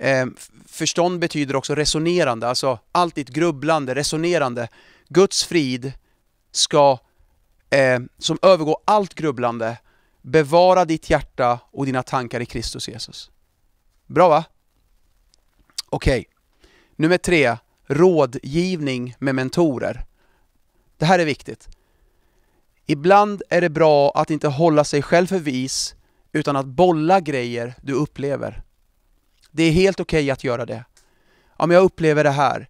Eh, 0.02 0.26
förstånd 0.66 1.18
betyder 1.18 1.56
också 1.56 1.74
resonerande, 1.74 2.48
alltså 2.48 2.78
allt 2.92 3.14
ditt 3.14 3.28
grubblande, 3.28 3.94
resonerande. 3.94 4.68
Guds 5.08 5.44
frid 5.44 5.92
ska, 6.52 6.98
eh, 7.70 8.00
som 8.18 8.38
övergår 8.42 8.76
allt 8.84 9.14
grubblande, 9.14 9.76
Bevara 10.22 10.84
ditt 10.84 11.10
hjärta 11.10 11.58
och 11.70 11.86
dina 11.86 12.02
tankar 12.02 12.40
i 12.40 12.46
Kristus 12.46 12.88
Jesus. 12.88 13.30
Bra 14.12 14.28
va? 14.28 14.44
Okej. 15.88 16.20
Okay. 16.20 16.32
Nummer 16.96 17.18
tre, 17.18 17.56
rådgivning 17.86 19.14
med 19.18 19.34
mentorer. 19.34 20.04
Det 20.96 21.04
här 21.04 21.18
är 21.18 21.24
viktigt. 21.24 21.68
Ibland 22.86 23.42
är 23.48 23.60
det 23.60 23.70
bra 23.70 24.10
att 24.10 24.30
inte 24.30 24.48
hålla 24.48 24.84
sig 24.84 25.02
själv 25.02 25.26
för 25.26 25.38
vis, 25.38 25.94
utan 26.32 26.56
att 26.56 26.66
bolla 26.66 27.20
grejer 27.20 27.74
du 27.82 27.92
upplever. 27.92 28.62
Det 29.50 29.62
är 29.62 29.72
helt 29.72 30.00
okej 30.00 30.22
okay 30.22 30.30
att 30.30 30.44
göra 30.44 30.66
det. 30.66 30.84
Om 31.56 31.70
jag 31.70 31.84
upplever 31.84 32.24
det 32.24 32.30
här. 32.30 32.68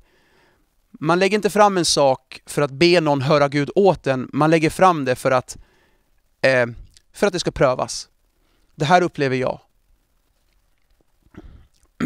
Man 0.91 1.19
lägger 1.19 1.39
inte 1.39 1.51
fram 1.51 1.79
en 1.79 1.85
sak 1.85 2.43
för 2.47 2.63
att 2.63 2.71
be 2.71 3.01
någon 3.01 3.23
höra 3.23 3.49
Gud 3.49 3.71
åt 3.75 4.03
den, 4.03 4.31
man 4.33 4.51
lägger 4.51 4.71
fram 4.71 5.05
det 5.05 5.15
för 5.15 5.31
att, 5.31 5.57
eh, 6.41 6.67
för 7.13 7.27
att 7.27 7.33
det 7.33 7.41
ska 7.41 7.51
prövas. 7.51 8.09
Det 8.75 8.85
här 8.85 9.03
upplever 9.03 9.37
jag. 9.37 9.61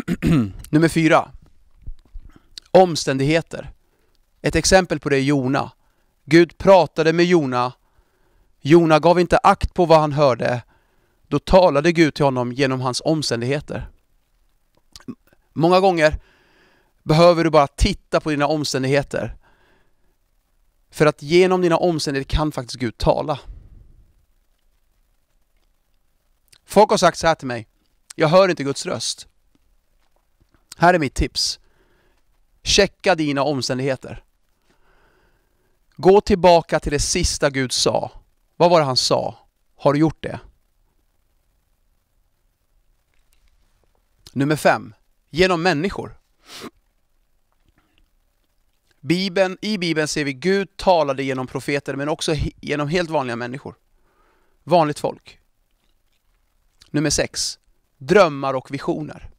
Nummer 0.71 0.89
fyra. 0.89 1.31
Omständigheter. 2.71 3.71
Ett 4.43 4.57
exempel 4.57 5.01
på 5.01 5.09
det 5.09 5.17
är 5.17 5.21
Jona. 5.21 5.73
Gud 6.25 6.59
pratade 6.59 7.13
med 7.13 7.27
Jona. 7.27 7.73
Jona 8.61 8.99
gav 8.99 9.21
inte 9.21 9.39
akt 9.39 9.75
på 9.75 9.85
vad 9.87 10.01
han 10.01 10.13
hörde. 10.13 10.63
Då 11.29 11.39
talade 11.39 11.93
Gud 11.93 12.15
till 12.15 12.25
honom 12.25 12.53
genom 12.53 12.81
hans 12.81 13.03
omständigheter. 13.05 13.89
Många 15.53 15.81
gånger 15.81 16.21
behöver 17.03 17.45
du 17.45 17.51
bara 17.51 17.67
titta 17.67 18.21
på 18.21 18.31
dina 18.31 18.47
omständigheter. 18.47 19.37
För 20.91 21.07
att 21.07 21.23
genom 21.23 21.61
dina 21.61 21.77
omständigheter 21.77 22.37
kan 22.37 22.53
faktiskt 22.53 22.81
Gud 22.81 22.99
tala. 22.99 23.41
Folk 26.65 26.91
har 26.91 26.97
sagt 26.97 27.19
så 27.19 27.27
här 27.27 27.35
till 27.35 27.47
mig. 27.47 27.69
Jag 28.15 28.29
hör 28.29 28.49
inte 28.49 28.65
Guds 28.65 28.87
röst. 28.87 29.29
Här 30.77 30.95
är 30.95 30.99
mitt 30.99 31.15
tips. 31.15 31.61
Checka 32.63 33.15
dina 33.15 33.43
omständigheter. 33.43 34.25
Gå 35.97 36.21
tillbaka 36.21 36.81
till 36.81 36.93
det 36.93 37.01
sista 37.01 37.51
Gud 37.51 37.73
sa. 37.73 38.11
Vad 38.57 38.71
var 38.71 38.81
det 38.81 38.87
han 38.87 38.97
sa? 38.97 39.39
Har 39.77 39.93
du 39.93 39.99
gjort 39.99 40.23
det? 40.23 40.41
Nummer 44.33 44.57
fem. 44.57 44.95
Genom 45.31 45.63
människor. 45.63 46.19
Bibeln, 49.01 49.59
I 49.61 49.79
Bibeln 49.79 50.09
ser 50.09 50.25
vi 50.25 50.33
Gud 50.33 50.77
talade 50.77 51.23
genom 51.23 51.47
profeter 51.47 51.97
men 51.97 52.09
också 52.09 52.35
genom 52.61 52.89
helt 52.89 53.11
vanliga 53.11 53.37
människor. 53.37 53.75
Vanligt 54.65 54.99
folk. 54.99 55.39
Nummer 56.91 57.11
sex. 57.11 57.59
Drömmar 57.99 58.55
och 58.55 58.75
visioner. 58.75 59.36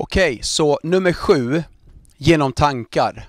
Okej, 0.00 0.32
okay, 0.32 0.42
så 0.42 0.80
nummer 0.82 1.12
sju. 1.12 1.62
Genom 2.16 2.52
tankar. 2.52 3.28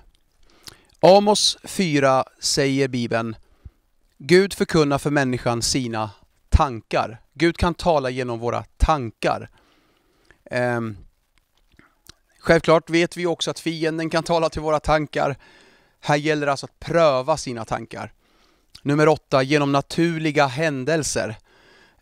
Amos 1.00 1.58
4 1.64 2.24
säger 2.40 2.88
Bibeln 2.88 3.36
Gud 4.18 4.54
förkunnar 4.54 4.98
för 4.98 5.10
människan 5.10 5.62
sina 5.62 6.10
tankar. 6.48 7.20
Gud 7.34 7.56
kan 7.56 7.74
tala 7.74 8.10
genom 8.10 8.38
våra 8.38 8.64
tankar. 8.76 9.50
Um, 10.50 10.96
självklart 12.38 12.90
vet 12.90 13.16
vi 13.16 13.26
också 13.26 13.50
att 13.50 13.60
fienden 13.60 14.10
kan 14.10 14.22
tala 14.22 14.48
till 14.48 14.62
våra 14.62 14.80
tankar. 14.80 15.36
Här 16.00 16.16
gäller 16.16 16.46
det 16.46 16.52
alltså 16.52 16.66
att 16.66 16.80
pröva 16.80 17.36
sina 17.36 17.64
tankar. 17.64 18.12
Nummer 18.82 19.08
åtta, 19.08 19.42
genom 19.42 19.72
naturliga 19.72 20.46
händelser. 20.46 21.36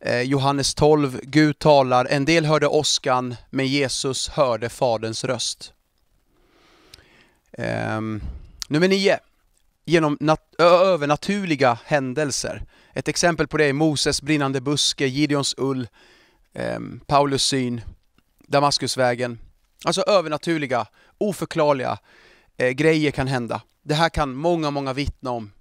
Eh, 0.01 0.23
Johannes 0.23 0.75
12, 0.75 1.21
Gud 1.23 1.59
talar, 1.59 2.07
en 2.11 2.25
del 2.25 2.45
hörde 2.45 2.67
åskan, 2.67 3.37
men 3.51 3.67
Jesus 3.67 4.29
hörde 4.29 4.69
Faderns 4.69 5.25
röst. 5.25 5.73
Eh, 7.53 8.01
nummer 8.69 8.89
9, 8.89 9.19
genom 9.85 10.19
övernaturliga 10.59 11.79
händelser. 11.85 12.63
Ett 12.93 13.09
exempel 13.09 13.47
på 13.47 13.57
det 13.57 13.65
är 13.65 13.73
Moses 13.73 14.23
brinnande 14.23 14.61
buske, 14.61 15.07
Gideons 15.07 15.55
ull, 15.59 15.89
eh, 16.53 16.79
Paulus 17.07 17.43
syn, 17.43 17.81
Damaskusvägen. 18.47 19.39
Alltså 19.85 20.03
övernaturliga, 20.03 20.87
oförklarliga 21.19 21.99
eh, 22.57 22.71
grejer 22.71 23.11
kan 23.11 23.27
hända. 23.27 23.63
Det 23.83 23.95
här 23.95 24.09
kan 24.09 24.35
många, 24.35 24.71
många 24.71 24.93
vittna 24.93 25.31
om 25.31 25.53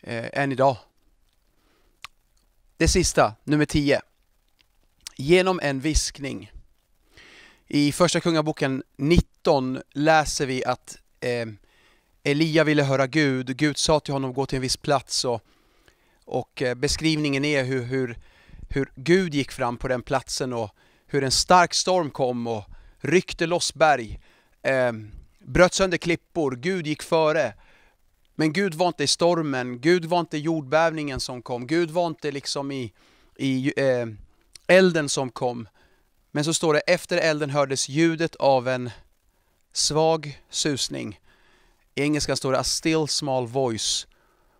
eh, 0.00 0.24
än 0.32 0.52
idag. 0.52 0.76
Det 2.76 2.88
sista, 2.88 3.34
nummer 3.44 3.64
10. 3.64 4.00
Genom 5.16 5.60
en 5.62 5.80
viskning. 5.80 6.52
I 7.68 7.92
Första 7.92 8.20
Kungaboken 8.20 8.82
19 8.96 9.80
läser 9.92 10.46
vi 10.46 10.64
att 10.64 10.98
eh, 11.20 11.46
Elia 12.22 12.64
ville 12.64 12.82
höra 12.82 13.06
Gud. 13.06 13.56
Gud 13.56 13.78
sa 13.78 14.00
till 14.00 14.12
honom 14.12 14.30
att 14.30 14.36
gå 14.36 14.46
till 14.46 14.56
en 14.56 14.62
viss 14.62 14.76
plats 14.76 15.24
och, 15.24 15.42
och 16.24 16.62
eh, 16.62 16.74
beskrivningen 16.74 17.44
är 17.44 17.64
hur, 17.64 17.82
hur, 17.82 18.18
hur 18.68 18.92
Gud 18.94 19.34
gick 19.34 19.52
fram 19.52 19.76
på 19.76 19.88
den 19.88 20.02
platsen 20.02 20.52
och 20.52 20.70
hur 21.06 21.24
en 21.24 21.30
stark 21.30 21.74
storm 21.74 22.10
kom 22.10 22.46
och 22.46 22.64
ryckte 22.98 23.46
loss 23.46 23.74
berg, 23.74 24.20
eh, 24.62 24.92
bröt 25.38 25.74
sönder 25.74 25.98
klippor, 25.98 26.56
Gud 26.56 26.86
gick 26.86 27.02
före. 27.02 27.54
Men 28.34 28.52
Gud 28.52 28.74
var 28.74 28.88
inte 28.88 29.04
i 29.04 29.06
stormen, 29.06 29.80
Gud 29.80 30.04
var 30.04 30.20
inte 30.20 30.36
i 30.36 30.40
jordbävningen 30.40 31.20
som 31.20 31.42
kom, 31.42 31.66
Gud 31.66 31.90
var 31.90 32.06
inte 32.06 32.30
liksom 32.30 32.72
i, 32.72 32.92
i 33.36 33.72
eh, 33.76 34.06
elden 34.66 35.08
som 35.08 35.30
kom. 35.30 35.68
Men 36.30 36.44
så 36.44 36.54
står 36.54 36.74
det, 36.74 36.80
efter 36.80 37.16
elden 37.16 37.50
hördes 37.50 37.88
ljudet 37.88 38.34
av 38.36 38.68
en 38.68 38.90
svag 39.72 40.42
susning. 40.50 41.20
I 41.94 42.02
engelskan 42.02 42.36
står 42.36 42.52
det 42.52 42.58
a 42.58 42.64
still 42.64 43.08
small 43.08 43.46
voice. 43.46 44.06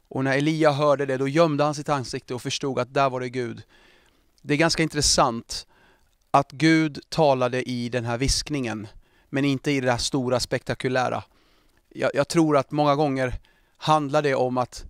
Och 0.09 0.25
när 0.25 0.39
Elia 0.39 0.73
hörde 0.73 1.07
det, 1.07 1.17
då 1.17 1.29
gömde 1.29 1.65
han 1.65 1.75
sitt 1.75 1.89
ansikte 1.89 2.35
och 2.35 2.43
förstod 2.43 2.79
att 2.79 2.95
där 2.95 3.11
var 3.11 3.21
det 3.21 3.29
Gud. 3.29 3.63
Det 4.43 4.55
är 4.55 4.59
ganska 4.59 4.83
intressant 4.83 5.67
att 6.31 6.53
Gud 6.53 7.01
talade 7.09 7.71
i 7.71 7.89
den 7.89 8.05
här 8.05 8.19
viskningen, 8.19 8.87
men 9.31 9.45
inte 9.45 9.71
i 9.71 9.81
det 9.81 9.91
här 9.91 9.99
stora 9.99 10.41
spektakulära. 10.41 11.25
Jag, 11.89 12.11
jag 12.15 12.29
tror 12.29 12.57
att 12.57 12.71
många 12.71 12.95
gånger 12.95 13.41
handlar 13.77 14.23
det 14.23 14.35
om 14.35 14.59
att 14.59 14.85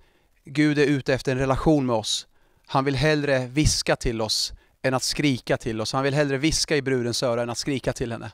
Gud 0.45 0.79
är 0.79 0.87
ute 0.87 1.15
efter 1.15 1.33
en 1.33 1.39
relation 1.39 1.87
med 1.87 1.97
oss. 1.97 2.27
Han 2.67 2.85
vill 2.85 2.97
hellre 2.97 3.47
viska 3.47 3.97
till 3.97 4.21
oss 4.21 4.53
än 4.83 4.95
att 4.95 5.03
skrika 5.03 5.57
till 5.57 5.81
oss. 5.81 5.93
Han 5.93 6.03
vill 6.03 6.15
hellre 6.15 6.39
viska 6.39 6.77
i 6.77 6.83
brudens 6.83 7.23
öra 7.23 7.43
än 7.43 7.51
att 7.51 7.59
skrika 7.59 7.93
till 7.93 8.13
henne. 8.13 8.33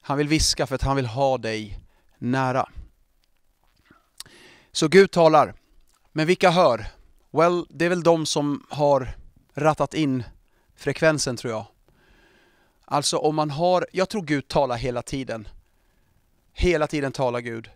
Han 0.00 0.18
vill 0.18 0.28
viska 0.28 0.66
för 0.66 0.74
att 0.74 0.82
han 0.82 0.96
vill 0.96 1.06
ha 1.06 1.38
dig 1.38 1.80
nära. 2.18 2.68
Så 4.72 4.88
Gud 4.88 5.10
talar. 5.10 5.54
Men 6.12 6.26
vilka 6.26 6.50
hör? 6.50 6.86
Well, 7.30 7.66
det 7.70 7.84
är 7.84 7.88
väl 7.88 8.02
de 8.02 8.26
som 8.26 8.66
har 8.70 9.16
rattat 9.54 9.94
in 9.94 10.24
frekvensen 10.76 11.36
tror 11.36 11.52
jag. 11.52 11.66
Alltså 12.84 13.16
om 13.18 13.36
man 13.36 13.50
har, 13.50 13.86
jag 13.92 14.08
tror 14.08 14.22
Gud 14.22 14.48
talar 14.48 14.76
hela 14.76 15.02
tiden. 15.02 15.48
Hela 16.52 16.86
tiden 16.86 17.12
talar 17.12 17.40
Gud. 17.40 17.70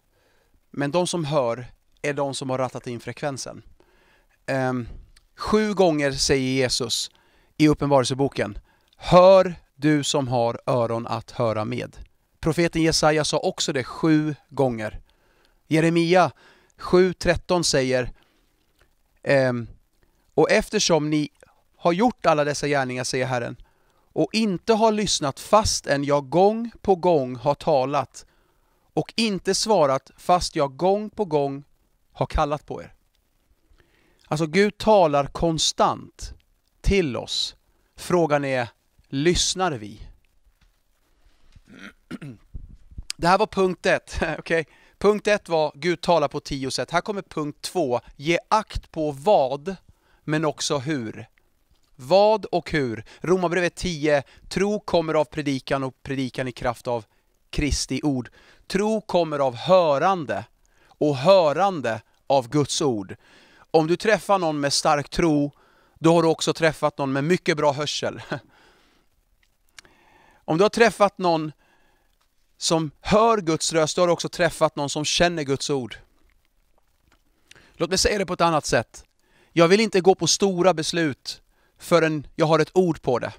Men 0.70 0.90
de 0.90 1.06
som 1.06 1.24
hör 1.24 1.66
är 2.02 2.12
de 2.12 2.34
som 2.34 2.50
har 2.50 2.58
rattat 2.58 2.86
in 2.86 3.00
frekvensen. 3.00 3.62
Um, 4.46 4.88
sju 5.36 5.74
gånger 5.74 6.12
säger 6.12 6.52
Jesus 6.52 7.10
i 7.56 7.68
Uppenbarelseboken, 7.68 8.58
Hör 8.96 9.54
du 9.76 10.04
som 10.04 10.28
har 10.28 10.60
öron 10.66 11.06
att 11.06 11.30
höra 11.30 11.64
med. 11.64 11.96
Profeten 12.40 12.82
Jesaja 12.82 13.24
sa 13.24 13.38
också 13.38 13.72
det 13.72 13.84
sju 13.84 14.34
gånger. 14.48 15.00
Jeremia 15.68 16.30
7.13 16.78 17.62
säger, 17.62 18.12
um, 19.48 19.68
Och 20.34 20.50
eftersom 20.50 21.10
ni 21.10 21.28
har 21.76 21.92
gjort 21.92 22.26
alla 22.26 22.44
dessa 22.44 22.68
gärningar, 22.68 23.04
säger 23.04 23.26
Herren, 23.26 23.56
och 24.12 24.28
inte 24.32 24.74
har 24.74 24.92
lyssnat 24.92 25.40
fastän 25.40 26.04
jag 26.04 26.28
gång 26.28 26.70
på 26.80 26.94
gång 26.94 27.36
har 27.36 27.54
talat 27.54 28.26
och 28.94 29.12
inte 29.16 29.54
svarat 29.54 30.10
fast 30.16 30.56
jag 30.56 30.76
gång 30.76 31.10
på 31.10 31.24
gång 31.24 31.64
har 32.12 32.26
kallat 32.26 32.66
på 32.66 32.82
er. 32.82 32.94
Alltså 34.26 34.46
Gud 34.46 34.78
talar 34.78 35.26
konstant 35.26 36.34
till 36.80 37.16
oss. 37.16 37.56
Frågan 37.96 38.44
är, 38.44 38.68
lyssnar 39.08 39.72
vi? 39.72 40.00
Det 43.16 43.28
här 43.28 43.38
var 43.38 43.46
punkt 43.46 43.86
ett. 43.86 44.20
Okay? 44.38 44.64
Punkt 44.98 45.26
ett 45.26 45.48
var 45.48 45.72
Gud 45.74 46.00
talar 46.00 46.28
på 46.28 46.40
tio 46.40 46.70
sätt. 46.70 46.90
Här 46.90 47.00
kommer 47.00 47.22
punkt 47.22 47.62
två. 47.62 48.00
Ge 48.16 48.38
akt 48.48 48.92
på 48.92 49.10
vad, 49.10 49.76
men 50.24 50.44
också 50.44 50.78
hur. 50.78 51.26
Vad 51.96 52.44
och 52.44 52.70
hur? 52.70 53.04
Romarbrevet 53.20 53.74
10. 53.74 54.22
Tro 54.48 54.80
kommer 54.80 55.14
av 55.14 55.24
predikan 55.24 55.84
och 55.84 56.02
predikan 56.02 56.48
i 56.48 56.52
kraft 56.52 56.86
av 56.86 57.04
Kristi 57.50 58.00
ord. 58.02 58.30
Tro 58.66 59.00
kommer 59.00 59.38
av 59.38 59.56
hörande 59.56 60.44
och 61.02 61.16
hörande 61.16 62.02
av 62.26 62.48
Guds 62.48 62.82
ord. 62.82 63.16
Om 63.70 63.86
du 63.86 63.96
träffar 63.96 64.38
någon 64.38 64.60
med 64.60 64.72
stark 64.72 65.08
tro, 65.08 65.52
då 65.98 66.14
har 66.14 66.22
du 66.22 66.28
också 66.28 66.54
träffat 66.54 66.98
någon 66.98 67.12
med 67.12 67.24
mycket 67.24 67.56
bra 67.56 67.72
hörsel. 67.72 68.22
Om 70.44 70.58
du 70.58 70.64
har 70.64 70.68
träffat 70.68 71.18
någon 71.18 71.52
som 72.56 72.90
hör 73.00 73.38
Guds 73.38 73.72
röst, 73.72 73.96
då 73.96 74.02
har 74.02 74.06
du 74.06 74.12
också 74.12 74.28
träffat 74.28 74.76
någon 74.76 74.90
som 74.90 75.04
känner 75.04 75.42
Guds 75.42 75.70
ord. 75.70 75.96
Låt 77.72 77.88
mig 77.88 77.98
säga 77.98 78.18
det 78.18 78.26
på 78.26 78.32
ett 78.32 78.40
annat 78.40 78.66
sätt. 78.66 79.04
Jag 79.52 79.68
vill 79.68 79.80
inte 79.80 80.00
gå 80.00 80.14
på 80.14 80.26
stora 80.26 80.74
beslut 80.74 81.42
förrän 81.78 82.26
jag 82.34 82.46
har 82.46 82.58
ett 82.58 82.76
ord 82.76 83.02
på 83.02 83.18
det. 83.18 83.32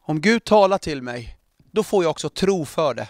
Om 0.00 0.20
Gud 0.20 0.44
talar 0.44 0.78
till 0.78 1.02
mig, 1.02 1.38
då 1.70 1.82
får 1.82 2.04
jag 2.04 2.10
också 2.10 2.28
tro 2.28 2.64
för 2.64 2.94
det. 2.94 3.08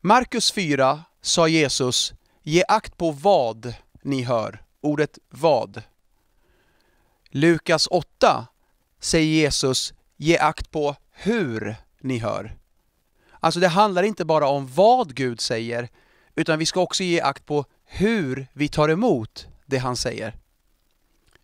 Markus 0.00 0.52
4 0.52 1.04
sa 1.24 1.48
Jesus, 1.48 2.14
ge 2.42 2.64
akt 2.68 2.96
på 2.96 3.10
vad 3.10 3.74
ni 4.02 4.22
hör. 4.22 4.62
Ordet 4.80 5.18
vad. 5.30 5.82
Lukas 7.28 7.86
8 7.86 8.46
säger 9.00 9.26
Jesus, 9.26 9.94
ge 10.16 10.38
akt 10.38 10.70
på 10.70 10.96
hur 11.10 11.76
ni 12.00 12.18
hör. 12.18 12.56
Alltså 13.40 13.60
det 13.60 13.68
handlar 13.68 14.02
inte 14.02 14.24
bara 14.24 14.48
om 14.48 14.68
vad 14.74 15.14
Gud 15.14 15.40
säger, 15.40 15.88
utan 16.34 16.58
vi 16.58 16.66
ska 16.66 16.80
också 16.80 17.02
ge 17.02 17.20
akt 17.20 17.46
på 17.46 17.64
hur 17.84 18.46
vi 18.52 18.68
tar 18.68 18.88
emot 18.88 19.46
det 19.66 19.78
han 19.78 19.96
säger. 19.96 20.36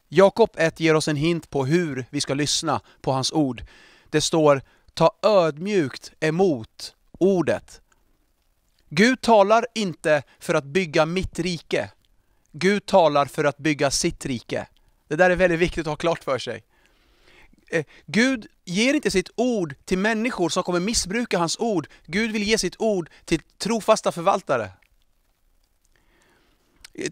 Jakob 0.08 0.50
1 0.54 0.80
ger 0.80 0.94
oss 0.94 1.08
en 1.08 1.16
hint 1.16 1.50
på 1.50 1.64
hur 1.64 2.06
vi 2.10 2.20
ska 2.20 2.34
lyssna 2.34 2.80
på 3.00 3.12
hans 3.12 3.32
ord. 3.32 3.62
Det 4.10 4.20
står 4.20 4.62
ta 4.94 5.12
ödmjukt 5.22 6.12
emot 6.20 6.94
ordet. 7.18 7.80
Gud 8.92 9.20
talar 9.20 9.66
inte 9.74 10.22
för 10.38 10.54
att 10.54 10.64
bygga 10.64 11.06
mitt 11.06 11.38
rike. 11.38 11.90
Gud 12.52 12.86
talar 12.86 13.26
för 13.26 13.44
att 13.44 13.58
bygga 13.58 13.90
sitt 13.90 14.26
rike. 14.26 14.66
Det 15.08 15.16
där 15.16 15.30
är 15.30 15.36
väldigt 15.36 15.58
viktigt 15.58 15.80
att 15.80 15.86
ha 15.86 15.96
klart 15.96 16.24
för 16.24 16.38
sig. 16.38 16.64
Eh, 17.70 17.84
Gud 18.06 18.46
ger 18.64 18.94
inte 18.94 19.10
sitt 19.10 19.30
ord 19.36 19.74
till 19.84 19.98
människor 19.98 20.48
som 20.48 20.62
kommer 20.62 20.80
missbruka 20.80 21.38
hans 21.38 21.58
ord. 21.58 21.88
Gud 22.06 22.32
vill 22.32 22.42
ge 22.42 22.58
sitt 22.58 22.76
ord 22.78 23.10
till 23.24 23.40
trofasta 23.58 24.12
förvaltare. 24.12 24.70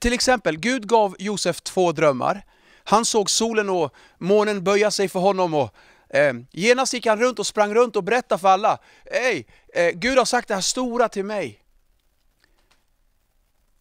Till 0.01 0.13
exempel, 0.13 0.59
Gud 0.59 0.89
gav 0.89 1.17
Josef 1.19 1.61
två 1.61 1.93
drömmar. 1.93 2.45
Han 2.85 3.05
såg 3.05 3.31
solen 3.31 3.69
och 3.69 3.95
månen 4.19 4.65
böja 4.65 4.91
sig 4.91 5.09
för 5.09 5.21
honom 5.21 5.55
och 5.55 5.75
eh, 6.09 6.35
genast 6.51 6.93
gick 6.93 7.07
han 7.07 7.21
runt 7.21 7.39
och 7.39 7.47
sprang 7.47 7.75
runt 7.75 7.97
och 7.97 8.05
berättade 8.05 8.41
för 8.41 8.49
alla. 8.49 8.79
Hej, 9.13 9.47
eh, 9.75 9.91
Gud 9.95 10.19
har 10.19 10.25
sagt 10.25 10.49
det 10.49 10.55
här 10.55 10.61
stora 10.61 11.09
till 11.09 11.25
mig. 11.25 11.63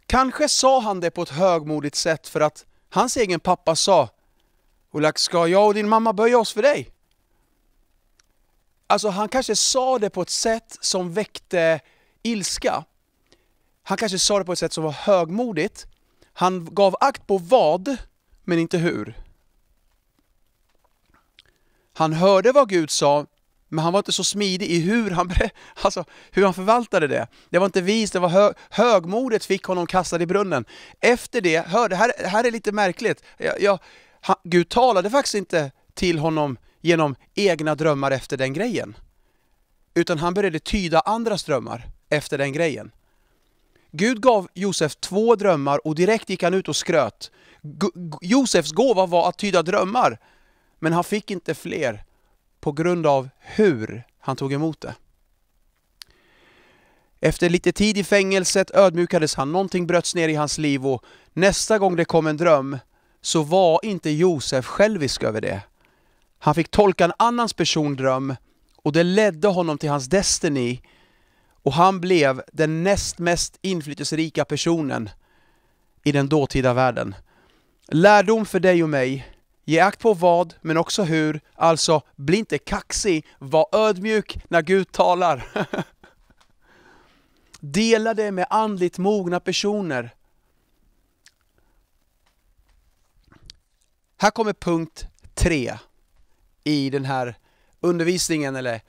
Kanske 0.07 0.49
sa 0.49 0.79
han 0.79 0.99
det 0.99 1.11
på 1.11 1.21
ett 1.21 1.29
högmodigt 1.29 1.95
sätt 1.95 2.27
för 2.27 2.41
att 2.41 2.65
hans 2.89 3.17
egen 3.17 3.39
pappa 3.39 3.75
sa 3.75 4.09
Olak, 4.91 5.17
ska 5.17 5.47
jag 5.47 5.67
och 5.67 5.73
din 5.73 5.89
mamma 5.89 6.13
böja 6.13 6.39
oss 6.39 6.53
för 6.53 6.61
dig? 6.61 6.89
Alltså 8.87 9.09
han 9.09 9.29
kanske 9.29 9.55
sa 9.55 9.99
det 9.99 10.09
på 10.09 10.21
ett 10.21 10.29
sätt 10.29 10.77
som 10.81 11.13
väckte 11.13 11.79
ilska. 12.23 12.83
Han 13.83 13.97
kanske 13.97 14.19
sa 14.19 14.39
det 14.39 14.45
på 14.45 14.51
ett 14.53 14.59
sätt 14.59 14.73
som 14.73 14.83
var 14.83 14.91
högmodigt. 14.91 15.85
Han 16.33 16.75
gav 16.75 16.95
akt 16.99 17.27
på 17.27 17.37
vad, 17.37 17.97
men 18.43 18.59
inte 18.59 18.77
hur. 18.77 19.17
Han 21.93 22.13
hörde 22.13 22.51
vad 22.51 22.69
Gud 22.69 22.91
sa, 22.91 23.25
men 23.69 23.83
han 23.83 23.93
var 23.93 23.99
inte 23.99 24.11
så 24.11 24.23
smidig 24.23 24.67
i 24.67 24.79
hur 24.79 25.11
han, 25.11 25.31
alltså, 25.81 26.05
hur 26.31 26.43
han 26.43 26.53
förvaltade 26.53 27.07
det. 27.07 27.27
Det 27.49 27.59
var 27.59 27.65
inte 27.65 27.81
vis, 27.81 28.11
det 28.11 28.19
var 28.19 28.29
hö, 28.29 28.53
högmodet 28.69 29.45
fick 29.45 29.63
honom 29.63 29.87
kastad 29.87 30.21
i 30.21 30.25
brunnen. 30.25 30.65
Efter 30.99 31.41
det, 31.41 31.67
hör, 31.67 31.89
det 31.89 31.95
här, 31.95 32.11
det 32.19 32.27
här 32.27 32.43
är 32.43 32.51
lite 32.51 32.71
märkligt. 32.71 33.23
Jag, 33.37 33.61
jag, 33.61 33.79
han, 34.21 34.35
Gud 34.43 34.69
talade 34.69 35.09
faktiskt 35.09 35.35
inte 35.35 35.71
till 35.93 36.19
honom 36.19 36.57
genom 36.81 37.15
egna 37.35 37.75
drömmar 37.75 38.11
efter 38.11 38.37
den 38.37 38.53
grejen. 38.53 38.97
Utan 39.93 40.17
han 40.17 40.33
började 40.33 40.59
tyda 40.59 40.99
andras 40.99 41.43
drömmar 41.43 41.87
efter 42.09 42.37
den 42.37 42.51
grejen. 42.51 42.91
Gud 43.91 44.21
gav 44.21 44.47
Josef 44.53 44.95
två 44.95 45.35
drömmar 45.35 45.87
och 45.87 45.95
direkt 45.95 46.29
gick 46.29 46.43
han 46.43 46.53
ut 46.53 46.67
och 46.67 46.75
skröt. 46.75 47.31
Josefs 48.21 48.71
gåva 48.71 49.05
var 49.05 49.29
att 49.29 49.37
tyda 49.37 49.63
drömmar, 49.63 50.19
men 50.79 50.93
han 50.93 51.03
fick 51.03 51.31
inte 51.31 51.53
fler 51.53 52.03
på 52.67 52.71
grund 52.71 53.07
av 53.07 53.29
hur 53.39 54.03
han 54.19 54.35
tog 54.35 54.53
emot 54.53 54.81
det. 54.81 54.95
Efter 57.19 57.49
lite 57.49 57.71
tid 57.71 57.97
i 57.97 58.03
fängelset 58.03 58.71
ödmjukades 58.73 59.35
han, 59.35 59.51
någonting 59.51 59.87
bröts 59.87 60.15
ner 60.15 60.29
i 60.29 60.35
hans 60.35 60.57
liv 60.57 60.87
och 60.87 61.03
nästa 61.33 61.79
gång 61.79 61.95
det 61.95 62.05
kom 62.05 62.27
en 62.27 62.37
dröm 62.37 62.77
så 63.21 63.43
var 63.43 63.79
inte 63.83 64.09
Josef 64.09 64.65
självisk 64.65 65.23
över 65.23 65.41
det. 65.41 65.61
Han 66.39 66.55
fick 66.55 66.71
tolka 66.71 67.05
en 67.05 67.13
annans 67.19 67.53
persondröm 67.53 68.35
och 68.75 68.91
det 68.91 69.03
ledde 69.03 69.47
honom 69.47 69.77
till 69.77 69.89
hans 69.89 70.05
destiny 70.05 70.81
och 71.63 71.73
han 71.73 72.01
blev 72.01 72.41
den 72.53 72.83
näst 72.83 73.19
mest 73.19 73.59
inflytelserika 73.61 74.45
personen 74.45 75.09
i 76.03 76.11
den 76.11 76.29
dåtida 76.29 76.73
världen. 76.73 77.15
Lärdom 77.87 78.45
för 78.45 78.59
dig 78.59 78.83
och 78.83 78.89
mig, 78.89 79.36
ge 79.67 79.79
akt 79.79 79.99
på 79.99 80.13
vad, 80.13 80.53
men 80.61 80.77
också 80.77 81.03
hur. 81.03 81.41
Alltså, 81.55 82.01
bli 82.15 82.37
inte 82.37 82.57
kaxig, 82.57 83.25
var 83.39 83.67
ödmjuk 83.71 84.39
när 84.47 84.61
Gud 84.61 84.91
talar. 84.91 85.47
Dela 87.59 88.13
det 88.13 88.31
med 88.31 88.47
andligt 88.49 88.97
mogna 88.97 89.39
personer. 89.39 90.15
Här 94.17 94.31
kommer 94.31 94.53
punkt 94.53 95.07
tre 95.33 95.77
i 96.63 96.89
den 96.89 97.05
här 97.05 97.35
undervisningen 97.79 98.55
eller 98.55 98.81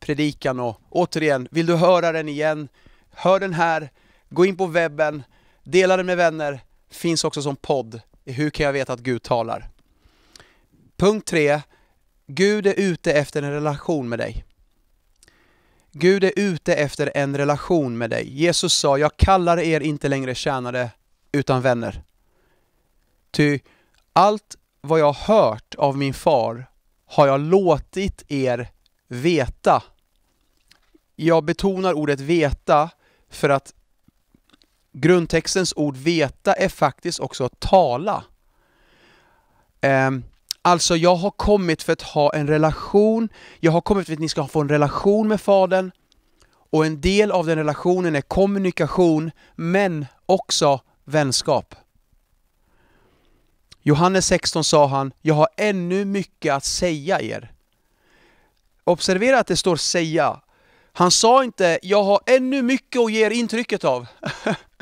predikan 0.00 0.60
och 0.60 0.80
återigen, 0.90 1.48
vill 1.50 1.66
du 1.66 1.76
höra 1.76 2.12
den 2.12 2.28
igen, 2.28 2.68
hör 3.10 3.40
den 3.40 3.54
här, 3.54 3.90
gå 4.28 4.44
in 4.46 4.56
på 4.56 4.66
webben, 4.66 5.22
dela 5.64 5.96
den 5.96 6.06
med 6.06 6.16
vänner, 6.16 6.60
finns 6.90 7.24
också 7.24 7.42
som 7.42 7.56
podd. 7.56 8.00
Hur 8.24 8.50
kan 8.50 8.66
jag 8.66 8.72
veta 8.72 8.92
att 8.92 9.00
Gud 9.00 9.22
talar? 9.22 9.73
Punkt 11.04 11.26
tre, 11.26 11.60
Gud 12.26 12.66
är 12.66 12.74
ute 12.76 13.12
efter 13.12 13.42
en 13.42 13.50
relation 13.50 14.08
med 14.08 14.18
dig. 14.18 14.44
Gud 15.92 16.24
är 16.24 16.32
ute 16.36 16.74
efter 16.74 17.12
en 17.14 17.36
relation 17.36 17.98
med 17.98 18.10
dig. 18.10 18.42
Jesus 18.42 18.74
sa, 18.74 18.98
jag 18.98 19.16
kallar 19.16 19.58
er 19.58 19.80
inte 19.80 20.08
längre 20.08 20.34
tjänare 20.34 20.90
utan 21.32 21.62
vänner. 21.62 22.02
Ty 23.30 23.58
allt 24.12 24.56
vad 24.80 25.00
jag 25.00 25.12
har 25.12 25.34
hört 25.34 25.74
av 25.74 25.96
min 25.96 26.14
far 26.14 26.66
har 27.06 27.26
jag 27.26 27.40
låtit 27.40 28.22
er 28.28 28.68
veta. 29.08 29.82
Jag 31.16 31.44
betonar 31.44 31.92
ordet 31.94 32.20
veta 32.20 32.90
för 33.28 33.48
att 33.48 33.74
grundtextens 34.92 35.72
ord 35.76 35.96
veta 35.96 36.52
är 36.54 36.68
faktiskt 36.68 37.20
också 37.20 37.48
tala. 37.48 38.24
Ehm, 39.80 40.24
Alltså, 40.66 40.96
jag 40.96 41.16
har 41.16 41.30
kommit 41.30 41.82
för 41.82 41.92
att 41.92 42.02
ha 42.02 42.34
en 42.34 42.46
relation, 42.46 43.28
jag 43.60 43.72
har 43.72 43.80
kommit 43.80 44.06
för 44.06 44.12
att 44.12 44.18
ni 44.18 44.28
ska 44.28 44.46
få 44.46 44.60
en 44.60 44.68
relation 44.68 45.28
med 45.28 45.40
Fadern, 45.40 45.90
och 46.70 46.86
en 46.86 47.00
del 47.00 47.32
av 47.32 47.46
den 47.46 47.56
relationen 47.58 48.16
är 48.16 48.20
kommunikation, 48.20 49.30
men 49.54 50.06
också 50.26 50.80
vänskap. 51.04 51.74
Johannes 53.82 54.26
16 54.26 54.64
sa 54.64 54.86
han, 54.86 55.12
jag 55.22 55.34
har 55.34 55.48
ännu 55.56 56.04
mycket 56.04 56.54
att 56.54 56.64
säga 56.64 57.20
er. 57.20 57.52
Observera 58.84 59.38
att 59.38 59.46
det 59.46 59.56
står 59.56 59.76
säga. 59.76 60.40
Han 60.92 61.10
sa 61.10 61.44
inte, 61.44 61.78
jag 61.82 62.02
har 62.02 62.20
ännu 62.26 62.62
mycket 62.62 63.00
att 63.00 63.12
ge 63.12 63.26
er 63.26 63.30
intrycket 63.30 63.84
av. 63.84 64.06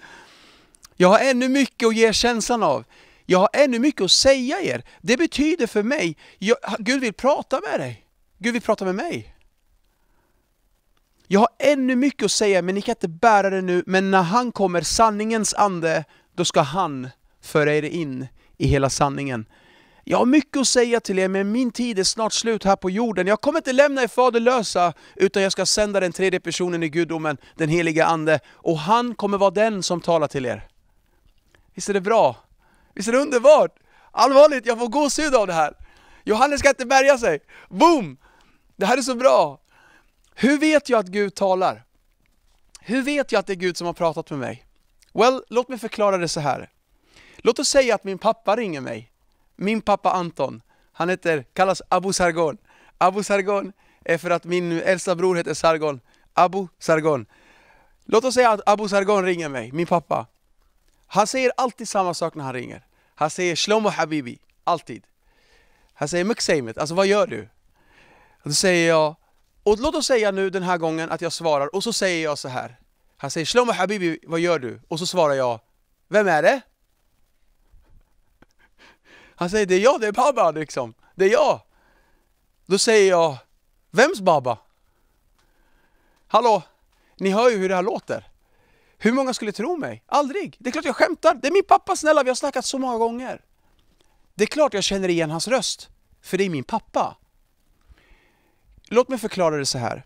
jag 0.96 1.08
har 1.08 1.18
ännu 1.18 1.48
mycket 1.48 1.88
att 1.88 1.96
ge 1.96 2.08
er 2.08 2.12
känslan 2.12 2.62
av. 2.62 2.84
Jag 3.26 3.38
har 3.38 3.48
ännu 3.52 3.78
mycket 3.78 4.02
att 4.02 4.11
säga 4.11 4.61
er. 4.61 4.82
Det 5.00 5.16
betyder 5.16 5.66
för 5.66 5.82
mig, 5.82 6.16
jag, 6.38 6.56
Gud 6.78 7.00
vill 7.00 7.12
prata 7.12 7.61
med 7.70 7.80
dig. 7.80 8.06
Gud 8.38 8.52
vill 8.52 8.62
prata 8.62 8.85
med 8.85 8.94
mig. 8.94 9.35
Jag 11.26 11.40
har 11.40 11.48
ännu 11.58 11.96
mycket 11.96 12.24
att 12.24 12.32
säga, 12.32 12.62
men 12.62 12.74
ni 12.74 12.82
kan 12.82 12.92
inte 12.92 13.08
bära 13.08 13.50
det 13.50 13.61
nu. 13.61 13.82
Men 13.87 14.11
när 14.11 14.22
han 14.22 14.52
kommer, 14.52 14.80
sanningens 14.80 15.54
ande, 15.54 16.04
då 16.35 16.44
ska 16.44 16.61
han 16.61 17.08
föra 17.42 17.74
er 17.74 17.82
in 17.82 18.26
i 18.58 18.66
hela 18.66 18.90
sanningen. 18.90 19.46
Jag 20.04 20.18
har 20.18 20.26
mycket 20.26 20.61
att 20.61 20.68
säga 20.68 21.00
till 21.00 21.18
er, 21.18 21.28
men 21.28 21.52
min 21.52 21.70
tid 21.70 21.98
är 21.98 22.04
snart 22.04 22.32
slut 22.32 22.64
här 22.64 22.76
på 22.76 22.90
jorden. 22.90 23.26
Jag 23.26 23.40
kommer 23.40 23.58
inte 23.58 23.72
lämna 23.72 24.02
er 24.02 24.08
faderlösa, 24.08 24.92
utan 25.16 25.42
jag 25.42 25.52
ska 25.52 25.66
sända 25.66 26.00
den 26.00 26.12
tredje 26.12 26.40
personen 26.40 26.82
i 26.82 26.88
gudomen, 26.88 27.37
den 27.56 27.68
heliga 27.68 28.06
Ande, 28.06 28.40
och 28.52 28.78
han 28.78 29.14
kommer 29.14 29.38
vara 29.38 29.50
den 29.50 29.82
som 29.82 30.00
talar 30.00 30.28
till 30.28 30.46
er. 30.46 30.68
Visst 31.74 31.88
är 31.88 31.94
det 31.94 32.00
bra? 32.00 32.37
Visst 32.94 33.09
är 33.09 33.12
det 33.12 33.18
underbart? 33.18 33.78
Allvarligt, 34.11 34.66
jag 34.66 34.78
får 34.78 34.88
gåshud 34.88 35.35
av 35.35 35.46
det 35.46 35.52
här. 35.52 35.74
Johannes 36.24 36.61
ska 36.61 36.68
inte 36.68 36.87
bärga 36.87 37.18
sig. 37.18 37.40
Boom! 37.68 38.16
Det 38.76 38.87
här 38.87 38.98
är 38.98 39.02
så 39.02 39.14
bra. 39.14 39.61
Hur 40.35 40.59
vet 40.59 40.88
jag 40.88 40.98
att 40.98 41.07
Gud 41.07 41.35
talar? 41.35 41.85
Hur 42.81 43.02
vet 43.02 43.33
jag 43.33 43.38
att 43.40 43.46
det 43.46 43.52
är 43.52 43.57
Gud 43.57 43.76
som 43.76 43.87
har 43.87 43.94
pratat 43.94 44.31
med 44.31 44.38
mig? 44.38 44.66
Well, 45.12 45.42
låt 45.48 45.68
mig 45.68 45.78
förklara 45.78 46.18
det 46.18 46.28
så 46.28 46.40
här. 46.40 46.70
Låt 47.37 47.59
oss 47.59 47.68
säga 47.68 47.94
att 47.94 48.05
min 48.05 48.18
pappa 48.18 48.57
ringer 48.57 48.81
mig 48.81 49.12
min 49.62 49.81
pappa 49.81 50.11
Anton, 50.11 50.62
han 50.92 51.09
heter, 51.09 51.44
kallas 51.52 51.83
Abu 51.88 52.12
Sargon. 52.12 52.57
Abu 52.98 53.22
Sargon 53.22 53.72
är 54.05 54.18
för 54.18 54.31
att 54.31 54.44
min 54.44 54.72
äldsta 54.72 55.14
bror 55.14 55.37
heter 55.37 55.55
Sargon. 55.55 56.00
Abu 56.35 56.66
Sargon. 56.78 57.26
Låt 58.05 58.24
oss 58.24 58.35
säga 58.35 58.50
att 58.50 58.68
Abu 58.68 58.88
Sargon 58.88 59.24
ringer 59.24 59.48
mig, 59.48 59.72
min 59.72 59.87
pappa. 59.87 60.26
Han 61.14 61.27
säger 61.27 61.53
alltid 61.57 61.88
samma 61.88 62.14
sak 62.14 62.35
när 62.35 62.44
han 62.44 62.53
ringer. 62.53 62.87
Han 63.14 63.31
säger 63.31 63.57
Shlomo 63.57 63.88
Habibi, 63.88 64.38
alltid. 64.64 65.07
Han 65.94 66.09
säger 66.09 66.25
Mukseimet, 66.25 66.79
alltså 66.79 66.94
vad 66.94 67.07
gör 67.07 67.27
du? 67.27 67.48
Och 68.42 68.48
då 68.48 68.53
säger 68.53 68.88
jag, 68.88 69.14
och 69.62 69.79
låt 69.79 69.94
oss 69.94 70.07
säga 70.07 70.31
nu 70.31 70.51
den 70.51 70.62
här 70.62 70.79
gången 70.79 71.11
att 71.11 71.20
jag 71.20 71.33
svarar 71.33 71.75
och 71.75 71.85
så 71.85 71.92
säger 71.92 72.25
jag 72.25 72.38
så 72.38 72.48
här. 72.48 72.77
Han 73.16 73.31
säger 73.31 73.46
Shlomo 73.46 73.72
Habibi, 73.72 74.18
vad 74.22 74.40
gör 74.40 74.59
du? 74.59 74.81
Och 74.88 74.98
så 74.98 75.07
svarar 75.07 75.35
jag, 75.35 75.61
vem 76.09 76.29
är 76.29 76.42
det? 76.42 76.61
Han 79.35 79.51
säger, 79.51 79.66
det 79.66 79.75
är 79.75 79.81
jag, 79.81 80.01
det 80.01 80.07
är 80.07 80.12
Baba 80.12 80.51
liksom. 80.51 80.94
Det 81.14 81.25
är 81.25 81.33
jag. 81.33 81.61
Då 82.66 82.79
säger 82.79 83.11
jag, 83.11 83.37
vems 83.90 84.20
Baba? 84.20 84.59
Hallå, 86.27 86.62
ni 87.16 87.31
hör 87.31 87.51
ju 87.51 87.57
hur 87.57 87.68
det 87.68 87.75
här 87.75 87.83
låter. 87.83 88.31
Hur 89.04 89.12
många 89.12 89.34
skulle 89.34 89.52
tro 89.52 89.76
mig? 89.76 90.02
Aldrig! 90.06 90.56
Det 90.58 90.70
är 90.70 90.72
klart 90.72 90.84
jag 90.84 90.96
skämtar. 90.96 91.34
Det 91.34 91.48
är 91.48 91.52
min 91.52 91.64
pappa 91.64 91.96
snälla, 91.96 92.22
vi 92.22 92.30
har 92.30 92.34
snackat 92.34 92.64
så 92.64 92.78
många 92.78 92.98
gånger. 92.98 93.40
Det 94.34 94.44
är 94.44 94.46
klart 94.46 94.74
jag 94.74 94.84
känner 94.84 95.08
igen 95.08 95.30
hans 95.30 95.48
röst, 95.48 95.88
för 96.22 96.38
det 96.38 96.44
är 96.44 96.50
min 96.50 96.64
pappa. 96.64 97.16
Låt 98.88 99.08
mig 99.08 99.18
förklara 99.18 99.56
det 99.56 99.66
så 99.66 99.78
här. 99.78 100.04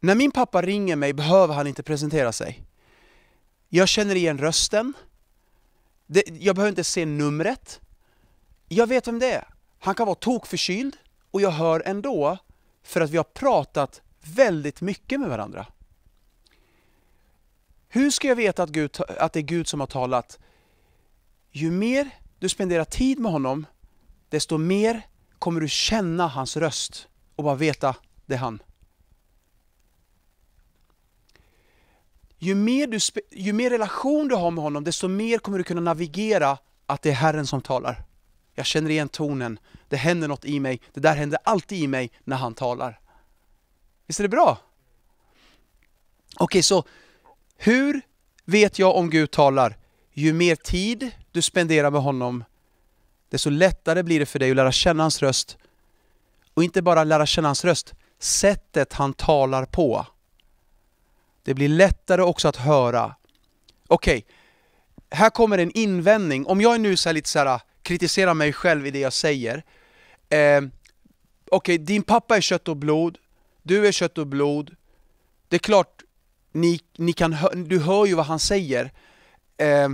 När 0.00 0.14
min 0.14 0.30
pappa 0.30 0.62
ringer 0.62 0.96
mig 0.96 1.12
behöver 1.12 1.54
han 1.54 1.66
inte 1.66 1.82
presentera 1.82 2.32
sig. 2.32 2.62
Jag 3.68 3.88
känner 3.88 4.14
igen 4.14 4.38
rösten. 4.38 4.92
jag 6.26 6.56
behöver 6.56 6.68
inte 6.68 6.84
se 6.84 7.06
numret. 7.06 7.80
Jag 8.68 8.86
vet 8.86 9.08
vem 9.08 9.18
det 9.18 9.32
är. 9.32 9.48
Han 9.78 9.94
kan 9.94 10.06
vara 10.06 10.16
tokförkyld 10.16 10.96
och 11.30 11.40
jag 11.40 11.50
hör 11.50 11.82
ändå 11.86 12.38
för 12.82 13.00
att 13.00 13.10
vi 13.10 13.16
har 13.16 13.24
pratat 13.24 14.02
väldigt 14.20 14.80
mycket 14.80 15.20
med 15.20 15.28
varandra. 15.28 15.66
Hur 17.94 18.10
ska 18.10 18.28
jag 18.28 18.36
veta 18.36 18.62
att, 18.62 18.70
Gud, 18.70 18.96
att 19.18 19.32
det 19.32 19.40
är 19.40 19.42
Gud 19.42 19.68
som 19.68 19.80
har 19.80 19.86
talat? 19.86 20.38
Ju 21.50 21.70
mer 21.70 22.10
du 22.38 22.48
spenderar 22.48 22.84
tid 22.84 23.18
med 23.18 23.32
honom, 23.32 23.66
desto 24.28 24.58
mer 24.58 25.06
kommer 25.38 25.60
du 25.60 25.68
känna 25.68 26.28
hans 26.28 26.56
röst 26.56 27.08
och 27.36 27.44
bara 27.44 27.54
veta, 27.54 27.96
det 28.26 28.34
är 28.34 28.38
han. 28.38 28.62
Ju 32.38 32.54
mer, 32.54 32.86
du, 32.86 32.98
ju 33.30 33.52
mer 33.52 33.70
relation 33.70 34.28
du 34.28 34.34
har 34.34 34.50
med 34.50 34.64
honom, 34.64 34.84
desto 34.84 35.08
mer 35.08 35.38
kommer 35.38 35.58
du 35.58 35.64
kunna 35.64 35.80
navigera 35.80 36.58
att 36.86 37.02
det 37.02 37.10
är 37.10 37.14
Herren 37.14 37.46
som 37.46 37.62
talar. 37.62 38.04
Jag 38.54 38.66
känner 38.66 38.90
igen 38.90 39.08
tonen, 39.08 39.58
det 39.88 39.96
händer 39.96 40.28
något 40.28 40.44
i 40.44 40.60
mig, 40.60 40.80
det 40.92 41.00
där 41.00 41.16
händer 41.16 41.38
alltid 41.44 41.78
i 41.78 41.86
mig 41.86 42.10
när 42.24 42.36
han 42.36 42.54
talar. 42.54 43.00
Visst 44.06 44.20
är 44.20 44.24
det 44.24 44.28
bra? 44.28 44.58
Okej, 46.34 46.44
okay, 46.44 46.62
så 46.62 46.84
hur 47.64 48.00
vet 48.44 48.78
jag 48.78 48.96
om 48.96 49.10
Gud 49.10 49.30
talar? 49.30 49.76
Ju 50.12 50.32
mer 50.32 50.56
tid 50.56 51.10
du 51.32 51.42
spenderar 51.42 51.90
med 51.90 52.02
honom, 52.02 52.44
desto 53.28 53.50
lättare 53.50 54.02
blir 54.02 54.20
det 54.20 54.26
för 54.26 54.38
dig 54.38 54.50
att 54.50 54.56
lära 54.56 54.72
känna 54.72 55.04
hans 55.04 55.22
röst. 55.22 55.56
Och 56.54 56.64
inte 56.64 56.82
bara 56.82 57.04
lära 57.04 57.26
känna 57.26 57.48
hans 57.48 57.64
röst, 57.64 57.94
sättet 58.18 58.92
han 58.92 59.12
talar 59.12 59.64
på. 59.64 60.06
Det 61.42 61.54
blir 61.54 61.68
lättare 61.68 62.22
också 62.22 62.48
att 62.48 62.56
höra. 62.56 63.14
Okej, 63.86 64.18
okay, 64.18 64.34
här 65.10 65.30
kommer 65.30 65.58
en 65.58 65.70
invändning. 65.70 66.46
Om 66.46 66.60
jag 66.60 66.80
nu 66.80 66.96
så 66.96 67.12
lite 67.12 67.28
så 67.28 67.38
här, 67.38 67.60
kritiserar 67.82 68.34
mig 68.34 68.52
själv 68.52 68.86
i 68.86 68.90
det 68.90 68.98
jag 68.98 69.12
säger. 69.12 69.64
Eh, 70.28 70.60
Okej, 71.50 71.74
okay, 71.74 71.78
din 71.78 72.02
pappa 72.02 72.36
är 72.36 72.40
kött 72.40 72.68
och 72.68 72.76
blod, 72.76 73.18
du 73.62 73.86
är 73.86 73.92
kött 73.92 74.18
och 74.18 74.26
blod. 74.26 74.76
Det 75.48 75.56
är 75.56 75.60
klart, 75.60 76.02
ni, 76.54 76.80
ni 76.96 77.12
kan 77.12 77.36
du 77.66 77.78
hör 77.78 78.06
ju 78.06 78.14
vad 78.14 78.26
han 78.26 78.38
säger. 78.38 78.84
Eh, 79.56 79.88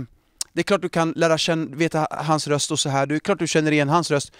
det 0.53 0.61
är 0.61 0.63
klart 0.63 0.81
du 0.81 0.89
kan 0.89 1.11
lära 1.11 1.37
känna, 1.37 1.75
veta 1.75 2.07
hans 2.11 2.47
röst 2.47 2.71
och 2.71 2.79
så 2.79 2.89
här. 2.89 3.05
Det 3.05 3.15
är 3.15 3.19
klart 3.19 3.39
du 3.39 3.47
känner 3.47 3.71
igen 3.71 3.89
hans 3.89 4.11
röst. 4.11 4.31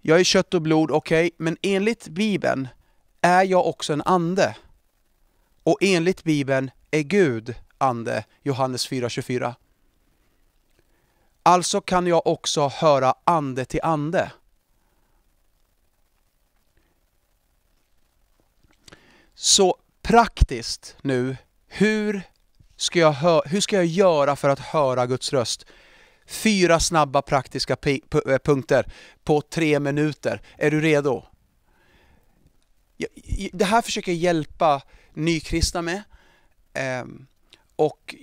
Jag 0.00 0.20
är 0.20 0.24
kött 0.24 0.54
och 0.54 0.62
blod, 0.62 0.90
okej, 0.90 1.26
okay, 1.26 1.30
men 1.36 1.56
enligt 1.62 2.08
Bibeln 2.08 2.68
är 3.20 3.44
jag 3.44 3.66
också 3.66 3.92
en 3.92 4.02
ande. 4.02 4.56
Och 5.62 5.78
enligt 5.80 6.24
Bibeln 6.24 6.70
är 6.90 7.02
Gud 7.02 7.54
ande, 7.78 8.24
Johannes 8.42 8.88
4.24. 8.88 9.54
Alltså 11.42 11.80
kan 11.80 12.06
jag 12.06 12.26
också 12.26 12.68
höra 12.68 13.14
ande 13.24 13.64
till 13.64 13.80
ande. 13.82 14.32
Så 19.34 19.76
praktiskt 20.02 20.96
nu, 21.02 21.36
hur 21.78 22.22
ska, 22.76 22.98
jag 22.98 23.42
hur 23.46 23.60
ska 23.60 23.76
jag 23.76 23.86
göra 23.86 24.36
för 24.36 24.48
att 24.48 24.60
höra 24.60 25.06
Guds 25.06 25.32
röst? 25.32 25.66
Fyra 26.26 26.80
snabba 26.80 27.22
praktiska 27.22 27.76
eh, 27.82 28.38
punkter 28.44 28.92
på 29.24 29.40
tre 29.40 29.80
minuter. 29.80 30.42
Är 30.56 30.70
du 30.70 30.80
redo? 30.80 31.24
Det 33.52 33.64
här 33.64 33.82
försöker 33.82 34.12
jag 34.12 34.18
hjälpa 34.18 34.82
nykristna 35.14 35.82
med. 35.82 36.02
Ehm, 36.74 37.26
och 37.76 38.14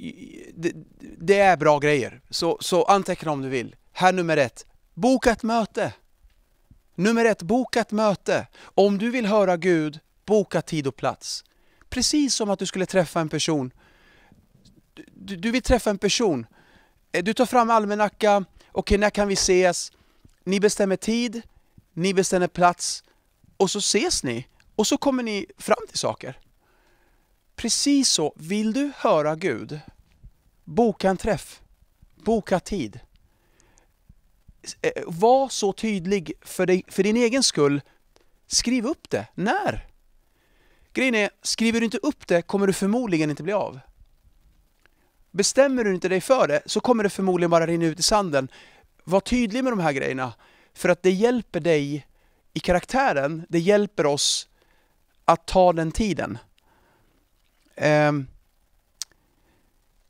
det, 0.54 0.72
det, 1.18 1.40
är 1.40 1.58
bra 1.58 1.80
grejer, 1.80 2.22
så, 2.30 2.58
så 2.62 2.84
anteckna 2.84 3.32
om 3.32 3.42
du 3.42 3.50
vill. 3.50 3.76
Här 3.92 4.14
nummer 4.14 4.38
ett, 4.38 4.66
boka 4.94 5.32
ett 5.32 5.44
möte. 5.44 5.94
Nummer 6.96 7.26
ett, 7.26 7.42
boka 7.42 7.82
ett 7.82 7.92
möte. 7.92 8.48
Om 8.62 8.98
du 8.98 9.10
vill 9.10 9.26
höra 9.26 9.58
Gud, 9.58 10.00
boka 10.26 10.62
tid 10.62 10.88
och 10.88 10.96
plats. 10.96 11.44
Precis 11.94 12.36
som 12.36 12.50
att 12.50 12.60
du 12.60 12.66
skulle 12.66 12.86
träffa 12.86 13.22
en 13.22 13.30
person. 13.30 13.72
Du, 15.14 15.36
du 15.36 15.52
vill 15.52 15.62
träffa 15.62 15.90
en 15.90 15.98
person. 15.98 16.46
Eh, 17.12 17.24
du 17.24 17.34
tar 17.34 17.46
fram 17.46 17.70
almanacka, 17.70 18.38
okej 18.38 18.72
okay, 18.74 18.98
när 18.98 19.10
kan 19.10 19.28
vi 19.28 19.34
ses? 19.34 19.92
Ni 20.44 20.60
bestämmer 20.60 20.96
tid, 20.96 21.42
ni 21.94 22.14
bestämmer 22.14 22.48
plats 22.48 23.04
och 23.58 23.72
så 23.72 23.80
ses 23.80 24.24
ni. 24.24 24.48
Och 24.76 24.88
så 24.88 24.98
kommer 24.98 25.24
ni 25.24 25.46
fram 25.58 25.88
till 25.88 25.98
saker. 25.98 26.40
Precis 27.56 28.10
så, 28.10 28.34
vill 28.36 28.74
du 28.74 28.92
höra 28.96 29.36
Gud, 29.36 29.80
boka 30.64 31.10
en 31.10 31.18
träff, 31.18 31.62
boka 32.16 32.60
tid. 32.60 33.00
Eh, 34.82 35.04
var 35.08 35.50
så 35.50 35.74
tydlig 35.74 36.34
för, 36.42 36.66
dig, 36.66 36.84
för 36.88 37.04
din 37.04 37.18
egen 37.18 37.44
skull. 37.44 37.82
Skriv 38.48 38.86
upp 38.86 39.10
det. 39.10 39.28
När? 39.36 39.93
Grejen 40.94 41.16
är, 41.16 41.30
skriver 41.42 41.80
du 41.80 41.86
inte 41.86 41.98
upp 41.98 42.28
det 42.28 42.42
kommer 42.42 42.68
du 42.68 42.74
förmodligen 42.74 43.30
inte 43.30 43.44
bli 43.44 43.54
av. 43.54 43.80
Bestämmer 45.32 45.84
du 45.84 45.94
inte 45.94 46.10
dig 46.10 46.22
för 46.22 46.48
det 46.48 46.62
så 46.66 46.80
kommer 46.80 47.04
det 47.04 47.10
förmodligen 47.10 47.52
bara 47.52 47.68
rinna 47.68 47.86
ut 47.86 48.00
i 48.00 48.04
sanden. 48.04 48.48
Var 49.04 49.20
tydlig 49.20 49.64
med 49.64 49.74
de 49.74 49.80
här 49.80 49.94
grejerna. 49.94 50.34
För 50.74 50.90
att 50.90 51.04
det 51.04 51.12
hjälper 51.12 51.60
dig 51.60 52.08
i 52.54 52.60
karaktären, 52.60 53.46
det 53.50 53.60
hjälper 53.60 54.06
oss 54.06 54.48
att 55.26 55.46
ta 55.46 55.74
den 55.74 55.92
tiden. 55.92 56.38
Um, 57.76 58.28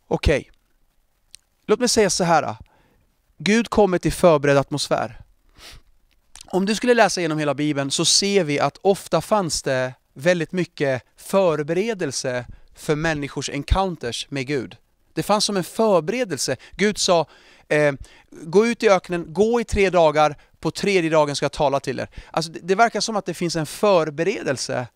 Okej. 0.07 0.39
Okay. 0.39 0.51
Låt 1.65 1.79
mig 1.79 1.89
säga 1.89 2.09
så 2.09 2.23
här. 2.23 2.55
Gud 3.37 3.69
kommer 3.69 3.97
till 3.97 4.13
förberedd 4.13 4.57
atmosfär. 4.57 5.21
Om 6.45 6.65
du 6.65 6.75
skulle 6.75 6.93
läsa 6.93 7.21
igenom 7.21 7.39
hela 7.39 7.53
Bibeln 7.53 7.91
så 7.91 8.05
ser 8.05 8.43
vi 8.43 8.59
att 8.59 8.77
ofta 8.81 9.21
fanns 9.21 9.61
det 9.61 9.93
väldigt 10.13 10.51
mycket 10.51 11.03
förberedelse 11.17 12.45
för 12.75 12.95
människors 12.95 13.49
encounters 13.49 14.27
med 14.29 14.47
Gud. 14.47 14.77
Det 15.13 15.23
fanns 15.23 15.45
som 15.45 15.57
en 15.57 15.63
förberedelse. 15.63 16.55
Gud 16.71 16.97
sa, 16.97 17.27
eh, 17.67 17.93
gå 18.29 18.65
ut 18.65 18.83
i 18.83 18.89
öknen, 18.89 19.33
gå 19.33 19.61
i 19.61 19.63
tre 19.63 19.89
dagar, 19.89 20.35
på 20.59 20.71
tredje 20.71 21.09
dagen 21.09 21.35
ska 21.35 21.43
jag 21.43 21.51
tala 21.51 21.79
till 21.79 21.99
er. 21.99 22.09
Alltså 22.31 22.51
det, 22.51 22.59
det 22.63 22.75
verkar 22.75 22.99
som 22.99 23.15
att 23.15 23.25
det 23.25 23.33
finns 23.33 23.55
en 23.55 23.65
förberedelse 23.65 24.87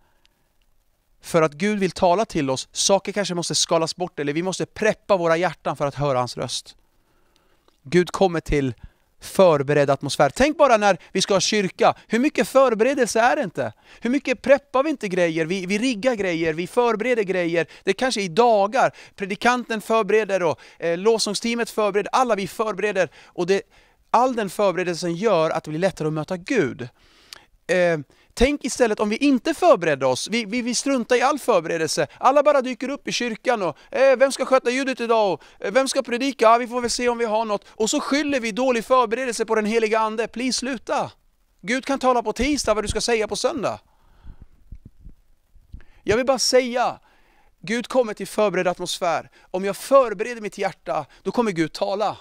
för 1.21 1.41
att 1.41 1.53
Gud 1.53 1.80
vill 1.80 1.91
tala 1.91 2.25
till 2.25 2.49
oss. 2.49 2.67
Saker 2.71 3.12
kanske 3.12 3.36
måste 3.36 3.56
skalas 3.56 3.95
bort 3.95 4.19
eller 4.19 4.34
vi 4.34 4.43
måste 4.43 4.65
preppa 4.65 5.17
våra 5.17 5.38
hjärtan 5.38 5.77
för 5.77 5.86
att 5.86 5.95
höra 5.95 6.19
hans 6.19 6.38
röst. 6.38 6.75
Gud 7.84 8.12
kommer 8.12 8.39
till 8.39 8.73
förberedd 9.21 9.89
atmosfär. 9.89 10.30
Tänk 10.30 10.58
bara 10.58 10.77
när 10.77 10.97
vi 11.12 11.21
ska 11.21 11.34
ha 11.34 11.41
kyrka, 11.41 11.95
hur 12.08 12.19
mycket 12.19 12.47
förberedelse 12.47 13.19
är 13.19 13.36
det 13.36 13.43
inte? 13.43 13.73
Hur 14.01 14.10
mycket 14.10 14.41
preppar 14.41 14.84
vi 14.84 14.89
inte 14.89 15.08
grejer? 15.08 15.45
Vi, 15.45 15.65
vi 15.65 15.77
riggar 15.77 16.15
grejer, 16.15 16.53
vi 16.53 16.67
förbereder 16.67 17.23
grejer. 17.23 17.67
Det 17.84 17.91
är 17.91 17.93
kanske 17.93 18.21
i 18.21 18.27
dagar. 18.27 18.91
Predikanten 19.15 19.82
förbereder 19.82 20.43
och 20.43 20.60
eh, 20.80 20.97
lovsångsteamet 20.97 21.69
förbereder, 21.69 22.10
alla 22.12 22.36
vi 22.36 22.47
förbereder. 22.47 23.10
Och 23.25 23.47
det, 23.47 23.62
all 24.12 24.36
den 24.36 24.49
förberedelsen 24.49 25.15
gör 25.15 25.49
att 25.49 25.63
det 25.63 25.69
blir 25.69 25.80
lättare 25.80 26.08
att 26.08 26.13
möta 26.13 26.38
Gud. 26.38 26.82
Eh, 27.67 27.99
tänk 28.38 28.65
istället 28.65 29.00
om 29.00 29.10
vi 29.10 29.17
inte 29.17 29.54
förberedde 29.54 30.06
oss, 30.06 30.28
vi, 30.32 30.45
vi, 30.45 30.62
vi 30.62 30.76
struntar 30.76 31.15
i 31.15 31.21
all 31.21 31.39
förberedelse. 31.39 32.08
Alla 32.17 32.43
bara 32.43 32.62
dyker 32.62 32.89
upp 32.89 33.08
i 33.08 33.12
kyrkan 33.12 33.62
och 33.62 33.78
eh, 33.91 34.17
vem 34.17 34.32
ska 34.32 34.45
sköta 34.45 34.69
ljudet 34.69 35.00
idag? 35.00 35.34
Och, 35.34 35.43
eh, 35.60 35.71
vem 35.71 35.88
ska 35.88 36.02
predika? 36.02 36.45
Ja, 36.45 36.58
vi 36.58 36.67
får 36.67 36.82
väl 36.82 36.89
se 36.89 37.10
om 37.10 37.17
vi 37.17 37.26
har 37.26 37.45
något. 37.45 37.65
Och 37.69 37.89
så 37.89 38.00
skyller 38.00 38.39
vi 38.39 38.52
dålig 38.52 38.86
förberedelse 38.86 39.45
på 39.45 39.56
den 39.56 39.65
heliga 39.65 40.00
Ande. 40.00 40.28
Please 40.28 40.60
sluta! 40.60 41.12
Gud 41.62 41.86
kan 41.86 42.00
tala 42.00 42.23
på 42.23 42.34
tisdag 42.34 42.73
vad 42.73 42.84
du 42.84 42.88
ska 42.88 43.02
säga 43.02 43.28
på 43.28 43.36
söndag. 43.36 43.80
Jag 46.04 46.17
vill 46.17 46.26
bara 46.26 46.39
säga, 46.39 47.00
Gud 47.62 47.88
kommer 47.88 48.13
till 48.13 48.28
förberedd 48.28 48.67
atmosfär. 48.67 49.30
Om 49.52 49.65
jag 49.65 49.78
förbereder 49.78 50.41
mitt 50.41 50.58
hjärta, 50.58 51.06
då 51.23 51.32
kommer 51.32 51.52
Gud 51.52 51.73
tala. 51.73 52.17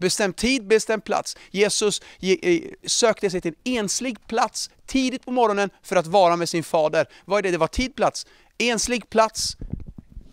Bestäm 0.00 0.32
tid, 0.32 0.66
bestäm 0.66 1.00
plats. 1.00 1.36
Jesus 1.50 2.02
eh, 2.20 2.60
sökte 2.86 3.30
sig 3.30 3.40
till 3.40 3.54
en 3.64 3.76
enslig 3.76 4.26
plats 4.26 4.70
tidigt 4.86 5.24
på 5.24 5.30
morgonen 5.30 5.70
för 5.82 5.96
att 5.96 6.06
vara 6.06 6.36
med 6.36 6.48
sin 6.48 6.64
fader. 6.64 7.06
Vad 7.24 7.38
är 7.38 7.42
det? 7.42 7.50
Det 7.50 7.58
var 7.58 7.66
tid, 7.66 7.94
plats. 7.94 8.26
Enslig 8.58 9.10
plats, 9.10 9.56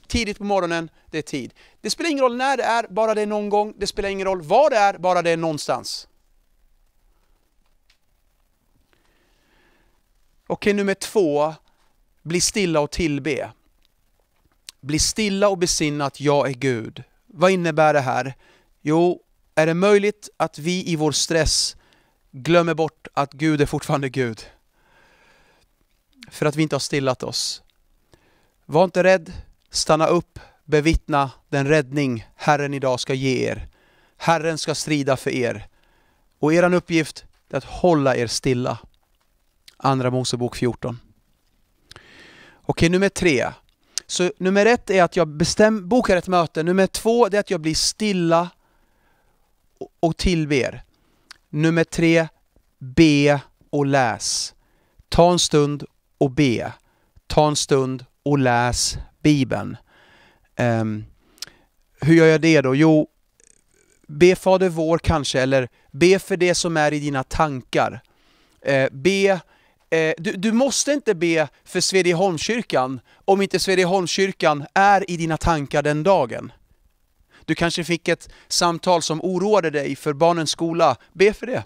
tidigt 0.08 0.38
på 0.38 0.44
morgonen, 0.44 0.90
det 1.12 1.18
är 1.18 1.22
tid. 1.22 1.54
Det 1.82 1.90
spelar 1.90 2.10
ingen 2.10 2.24
roll 2.24 2.38
när 2.38 2.58
det 2.58 2.64
är, 2.64 2.88
bara 2.90 3.14
det 3.14 3.22
är 3.22 3.26
någon 3.26 3.50
gång. 3.50 3.74
Det 3.78 3.88
spelar 3.88 4.10
ingen 4.10 4.28
roll 4.28 4.42
var 4.42 4.70
det 4.70 4.78
är, 4.78 4.98
bara 4.98 5.22
det 5.22 5.30
är 5.30 5.38
någonstans. 5.38 6.08
Okej, 10.48 10.74
nummer 10.74 10.94
två. 10.94 11.54
Bli 12.24 12.42
stilla 12.42 12.80
och 12.80 12.92
tillbe. 12.92 13.52
Bli 14.82 15.00
stilla 15.00 15.50
och 15.50 15.58
besinna 15.58 16.06
att 16.06 16.20
jag 16.20 16.50
är 16.50 16.54
Gud. 16.54 17.04
Vad 17.26 17.52
innebär 17.52 17.94
det 17.94 18.02
här? 18.02 18.34
Jo, 18.82 19.24
är 19.58 19.66
det 19.66 19.74
möjligt 19.74 20.30
att 20.38 20.60
vi 20.60 20.88
i 20.88 20.96
vår 20.96 21.12
stress 21.12 21.76
glömmer 22.32 22.74
bort 22.74 23.08
att 23.14 23.34
Gud 23.34 23.62
är 23.62 23.66
fortfarande 23.66 24.10
Gud? 24.10 24.46
För 26.32 26.46
att 26.46 26.56
vi 26.56 26.64
inte 26.64 26.76
har 26.76 26.80
stillat 26.80 27.24
oss. 27.24 27.62
Var 28.66 28.84
inte 28.84 29.04
rädd, 29.04 29.34
stanna 29.70 30.08
upp, 30.08 30.40
bevittna 30.66 31.32
den 31.50 31.68
räddning 31.68 32.28
Herren 32.36 32.74
idag 32.74 33.00
ska 33.00 33.14
ge 33.14 33.50
er. 33.50 33.68
Herren 34.18 34.58
ska 34.58 34.76
strida 34.76 35.18
för 35.18 35.32
er. 35.32 35.68
Och 36.40 36.54
er 36.54 36.74
uppgift 36.74 37.26
är 37.50 37.58
att 37.58 37.64
hålla 37.64 38.16
er 38.16 38.28
stilla. 38.28 38.78
Andra 39.78 40.12
Mosebok 40.12 40.56
14. 40.56 41.00
Okej, 42.62 42.90
nummer 42.90 43.10
tre. 43.10 43.48
Så 44.08 44.32
nummer 44.38 44.66
ett 44.66 44.90
är 44.90 45.04
att 45.04 45.16
jag 45.16 45.28
bestäm, 45.28 45.90
bokar 45.90 46.18
ett 46.18 46.28
möte. 46.28 46.64
Nummer 46.64 46.88
två 46.88 47.26
är 47.26 47.40
att 47.40 47.52
jag 47.52 47.62
blir 47.62 47.76
stilla 47.76 48.50
och 50.00 50.18
tillber. 50.18 50.84
Nummer 51.50 51.84
tre, 51.84 52.28
be 52.80 53.42
och 53.70 53.86
läs. 53.86 54.54
Ta 55.10 55.32
en 55.32 55.40
stund 55.40 55.84
och 56.18 56.32
be. 56.32 56.74
Ta 57.28 57.48
en 57.48 57.56
stund 57.56 58.06
och 58.24 58.40
läs 58.40 58.98
Bibeln. 59.24 59.78
Um, 60.60 61.06
hur 62.02 62.14
gör 62.14 62.26
jag 62.26 62.42
det 62.42 62.62
då? 62.62 62.76
Jo, 62.76 63.08
be 64.08 64.36
Fader 64.36 64.70
vår 64.70 64.98
kanske, 64.98 65.42
eller 65.42 65.70
be 65.92 66.20
för 66.20 66.38
det 66.38 66.56
som 66.56 66.78
är 66.78 66.94
i 66.94 67.00
dina 67.00 67.24
tankar. 67.24 68.02
Uh, 68.70 68.88
be, 68.92 69.40
eh, 69.90 70.14
du, 70.18 70.32
du, 70.32 70.52
måste 70.52 70.92
inte 70.92 71.16
be 71.16 71.48
för 71.66 71.82
Svedjeholmskyrkan 71.82 73.00
om 73.26 73.42
inte 73.42 73.60
Svedjeholmskyrkan 73.60 74.66
är 74.74 75.12
i 75.12 75.18
dina 75.18 75.38
tankar 75.38 75.84
den 75.84 76.04
dagen. 76.04 76.52
Du 77.48 77.56
kanske 77.56 77.84
fick 77.84 78.08
ett 78.08 78.30
samtal 78.48 79.02
som 79.02 79.22
oroade 79.22 79.70
dig 79.70 79.96
för 79.96 80.14
barnens 80.14 80.52
skola. 80.52 80.96
Be 81.14 81.34
för 81.34 81.48
det. 81.48 81.64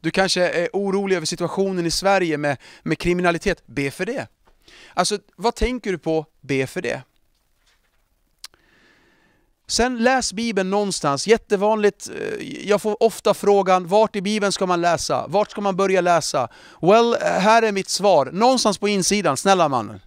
Du 0.00 0.10
kanske 0.10 0.48
är 0.48 0.68
orolig 0.72 1.16
över 1.16 1.26
situationen 1.26 1.86
i 1.86 1.90
Sverige 1.90 2.38
med, 2.38 2.56
med 2.82 2.98
kriminalitet. 2.98 3.66
Be 3.66 3.90
för 3.90 4.06
det. 4.06 4.26
Alltså, 4.94 5.18
vad 5.36 5.54
tänker 5.54 5.92
du 5.92 5.98
på? 5.98 6.26
Be 6.40 6.66
för 6.66 6.82
det. 6.82 7.02
Sen 9.66 9.98
läs 9.98 10.32
Bibeln 10.32 10.70
någonstans, 10.70 11.26
jättevanligt, 11.26 12.08
eh, 12.08 12.68
jag 12.68 12.82
får 12.82 13.02
ofta 13.02 13.34
frågan, 13.34 13.86
vart 13.86 14.16
i 14.16 14.22
Bibeln 14.22 14.52
ska 14.52 14.66
man 14.66 14.80
läsa? 14.80 15.26
Vart 15.28 15.50
ska 15.50 15.60
man 15.60 15.76
börja 15.76 16.00
läsa? 16.00 16.48
Well, 16.80 17.14
eh, 17.14 17.18
här 17.20 17.62
är 17.62 17.72
mitt 17.72 17.88
svar, 17.88 18.30
någonstans 18.32 18.78
på 18.78 18.88
insidan, 18.88 19.36
snälla 19.36 19.68
mannen. 19.68 20.00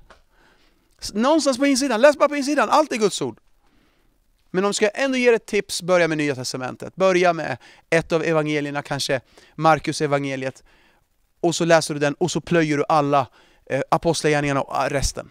Någonstans 1.14 1.58
på 1.58 1.66
insidan, 1.66 2.02
läs 2.02 2.18
bara 2.18 2.30
på 2.30 2.36
insidan, 2.36 2.70
allt 2.70 2.92
är 2.92 2.98
Guds 2.98 3.22
ord. 3.22 3.40
Men 4.56 4.64
om 4.64 4.68
jag 4.68 4.76
ska 4.76 4.90
ändå 4.90 5.18
ge 5.18 5.28
ett 5.28 5.46
tips, 5.46 5.82
börja 5.82 6.08
med 6.08 6.18
Nya 6.18 6.36
Testamentet. 6.36 6.96
Börja 6.96 7.34
med 7.34 7.58
ett 7.90 8.12
av 8.12 8.24
evangelierna, 8.24 8.82
kanske 8.82 9.22
Markus 9.56 10.02
evangeliet. 10.02 10.64
Och 11.40 11.56
så 11.56 11.66
läser 11.66 11.94
du 11.94 12.00
den 12.00 12.14
och 12.14 12.32
så 12.32 12.42
plöjer 12.42 12.78
du 12.78 12.84
alla 12.90 13.28
eh, 13.66 13.82
apostlagärningarna 13.92 14.62
och 14.62 14.84
eh, 14.84 14.90
resten. 14.90 15.30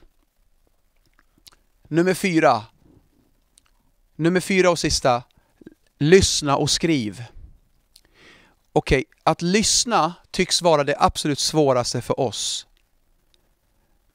Nummer 1.88 2.14
fyra. 2.14 2.62
Nummer 4.16 4.40
fyra 4.40 4.70
och 4.70 4.78
sista. 4.78 5.22
Lyssna 5.98 6.56
och 6.56 6.70
skriv. 6.70 7.24
Okej, 8.72 8.98
okay, 8.98 9.04
att 9.22 9.42
lyssna 9.42 10.14
tycks 10.30 10.62
vara 10.62 10.84
det 10.84 10.96
absolut 10.98 11.38
svåraste 11.38 12.02
för 12.02 12.20
oss. 12.20 12.66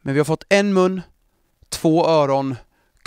Men 0.02 0.14
vi 0.14 0.20
har 0.20 0.26
fått 0.26 0.44
en 0.50 0.74
mun, 0.74 1.02
två 1.70 2.08
öron, 2.08 2.56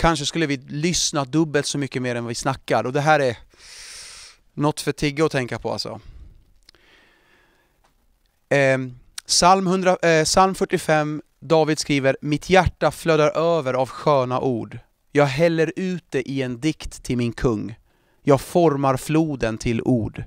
Kanske 0.03 0.25
skulle 0.25 0.45
vi 0.45 0.57
lyssna 0.57 1.25
dubbelt 1.25 1.65
så 1.65 1.77
mycket 1.77 2.01
mer 2.01 2.15
än 2.15 2.25
vi 2.25 2.35
snackar 2.35 2.83
och 2.83 2.93
det 2.93 3.01
här 3.01 3.19
är 3.19 3.37
något 4.53 4.81
för 4.81 4.91
Tigge 4.91 5.25
att 5.25 5.31
tänka 5.31 5.59
på 5.59 5.71
alltså. 5.71 5.99
Ehm, 8.49 8.85
eh, 8.85 8.91
psalm, 9.25 9.67
100, 9.67 9.97
eh, 10.01 10.23
psalm 10.23 10.55
45, 10.55 11.21
David 11.39 11.79
skriver 11.79 12.17
Mitt 12.21 12.49
hjärta 12.49 12.91
flödar 12.91 13.37
över 13.37 13.73
av 13.73 13.89
sköna 13.89 14.39
ord. 14.39 14.79
Jag 15.11 15.25
häller 15.25 15.73
ut 15.75 16.05
det 16.09 16.29
i 16.29 16.41
en 16.41 16.59
dikt 16.59 17.03
till 17.03 17.17
min 17.17 17.33
kung. 17.33 17.75
Jag 18.23 18.41
formar 18.41 18.97
floden 18.97 19.57
till 19.57 19.81
ord. 19.81 20.23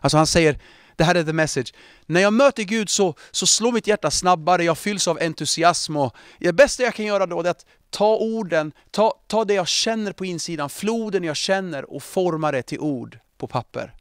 Alltså 0.00 0.16
han 0.16 0.26
säger, 0.26 0.58
det 1.00 1.04
här 1.04 1.14
är 1.14 1.24
the 1.24 1.32
message. 1.32 1.74
När 2.06 2.20
jag 2.20 2.32
möter 2.32 2.62
Gud 2.62 2.90
så, 2.90 3.14
så 3.30 3.46
slår 3.46 3.72
mitt 3.72 3.86
hjärta 3.86 4.10
snabbare, 4.10 4.64
jag 4.64 4.78
fylls 4.78 5.08
av 5.08 5.18
entusiasm 5.20 5.96
och 5.96 6.14
det 6.38 6.52
bästa 6.52 6.82
jag 6.82 6.94
kan 6.94 7.04
göra 7.04 7.26
då 7.26 7.40
är 7.40 7.48
att 7.48 7.66
ta 7.90 8.16
orden, 8.16 8.72
ta, 8.90 9.14
ta 9.26 9.44
det 9.44 9.54
jag 9.54 9.68
känner 9.68 10.12
på 10.12 10.24
insidan, 10.24 10.70
floden 10.70 11.24
jag 11.24 11.36
känner 11.36 11.90
och 11.90 12.02
forma 12.02 12.52
det 12.52 12.62
till 12.62 12.78
ord 12.78 13.18
på 13.38 13.46
papper. 13.46 13.94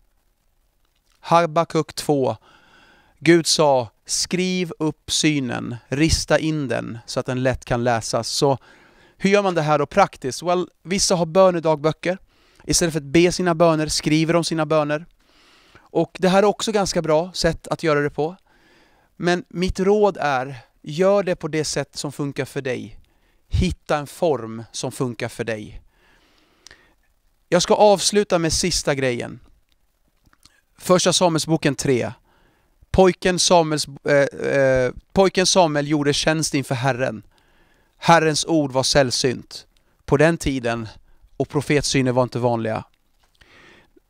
Habakuk 1.20 1.94
2. 1.94 2.38
Gud 3.20 3.48
sa, 3.48 3.90
skriv 4.06 4.72
upp 4.80 5.12
synen, 5.12 5.76
rista 5.88 6.40
in 6.40 6.68
den 6.68 6.98
så 7.06 7.20
att 7.20 7.26
den 7.26 7.44
lätt 7.44 7.66
kan 7.66 7.84
läsas. 7.84 8.30
Så 8.30 8.58
hur 9.18 9.30
gör 9.30 9.44
man 9.44 9.56
det 9.56 9.62
här 9.62 9.80
då 9.80 9.86
praktiskt? 9.86 10.44
Well, 10.44 10.68
vissa 10.84 11.16
har 11.16 11.26
bönedagböcker. 11.26 12.18
Istället 12.64 12.94
för 12.94 13.00
att 13.00 13.06
be 13.06 13.32
sina 13.32 13.56
böner 13.56 13.88
skriver 13.88 14.34
de 14.34 14.44
sina 14.44 14.66
böner. 14.66 15.06
Och 15.92 16.18
det 16.20 16.30
här 16.30 16.44
är 16.44 16.48
också 16.48 16.72
ganska 16.72 17.02
bra 17.02 17.32
sätt 17.34 17.68
att 17.68 17.84
göra 17.84 18.02
det 18.02 18.10
på. 18.10 18.36
Men 19.16 19.44
mitt 19.48 19.80
råd 19.80 20.18
är, 20.22 20.56
gör 20.82 21.24
det 21.24 21.36
på 21.36 21.48
det 21.48 21.66
sätt 21.66 21.96
som 21.96 22.12
funkar 22.12 22.46
för 22.46 22.62
dig. 22.62 23.00
Hitta 23.48 23.98
en 23.98 24.08
form 24.08 24.64
som 24.72 24.92
funkar 24.92 25.28
för 25.28 25.44
dig. 25.44 25.82
Jag 27.50 27.62
ska 27.62 27.74
avsluta 27.74 28.40
med 28.40 28.54
sista 28.54 28.96
grejen. 28.96 29.40
Första 30.78 31.14
Samuelsboken 31.14 31.76
3. 31.76 32.12
Pojken, 32.92 33.40
Samuels, 33.40 33.88
eh, 34.04 34.50
eh, 34.50 34.92
pojken 35.14 35.46
Samuel 35.46 35.88
gjorde 35.88 36.14
tjänst 36.14 36.54
inför 36.54 36.76
Herren. 36.76 37.24
Herrens 37.98 38.46
ord 38.46 38.72
var 38.72 38.84
sällsynt 38.84 39.68
på 40.06 40.18
den 40.18 40.38
tiden 40.38 40.88
och 41.38 41.50
profetsyner 41.50 42.12
var 42.12 42.24
inte 42.24 42.40
vanliga. 42.40 42.84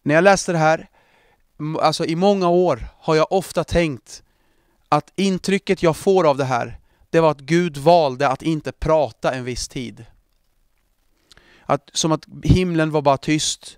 När 0.03 0.15
jag 0.15 0.23
läste 0.23 0.51
det 0.51 0.57
här 0.57 0.89
alltså 1.81 2.05
i 2.05 2.15
många 2.15 2.49
år 2.49 2.87
har 2.99 3.15
jag 3.15 3.31
ofta 3.31 3.63
tänkt 3.63 4.23
att 4.89 5.13
intrycket 5.15 5.83
jag 5.83 5.97
får 5.97 6.27
av 6.27 6.37
det 6.37 6.45
här, 6.45 6.79
det 7.09 7.19
var 7.19 7.31
att 7.31 7.39
Gud 7.39 7.77
valde 7.77 8.27
att 8.27 8.41
inte 8.41 8.71
prata 8.71 9.33
en 9.33 9.43
viss 9.43 9.67
tid. 9.67 10.05
Att, 11.63 11.89
som 11.93 12.11
att 12.11 12.25
himlen 12.43 12.91
var 12.91 13.01
bara 13.01 13.17
tyst. 13.17 13.77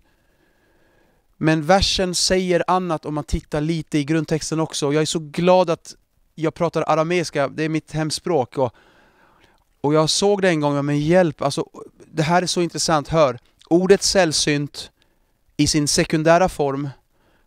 Men 1.38 1.66
versen 1.66 2.16
säger 2.16 2.64
annat 2.68 3.06
om 3.06 3.14
man 3.14 3.24
tittar 3.24 3.62
lite 3.62 3.98
i 3.98 4.04
grundtexten 4.04 4.60
också. 4.60 4.94
Jag 4.94 5.02
är 5.02 5.06
så 5.06 5.20
glad 5.20 5.70
att 5.70 5.96
jag 6.36 6.54
pratar 6.54 6.84
arameiska, 6.88 7.48
det 7.48 7.64
är 7.64 7.70
mitt 7.70 7.92
hemspråk. 7.92 8.58
Och, 8.58 8.76
och 9.82 9.94
jag 9.94 10.10
såg 10.10 10.42
det 10.42 10.50
en 10.50 10.60
gång, 10.60 10.86
men 10.86 11.00
hjälp, 11.00 11.42
alltså, 11.42 11.66
det 12.12 12.24
här 12.24 12.42
är 12.42 12.48
så 12.48 12.62
intressant, 12.62 13.08
hör. 13.08 13.40
Ordet 13.70 14.04
sällsynt 14.04 14.92
i 15.58 15.68
sin 15.68 15.88
sekundära 15.88 16.50
form 16.50 16.90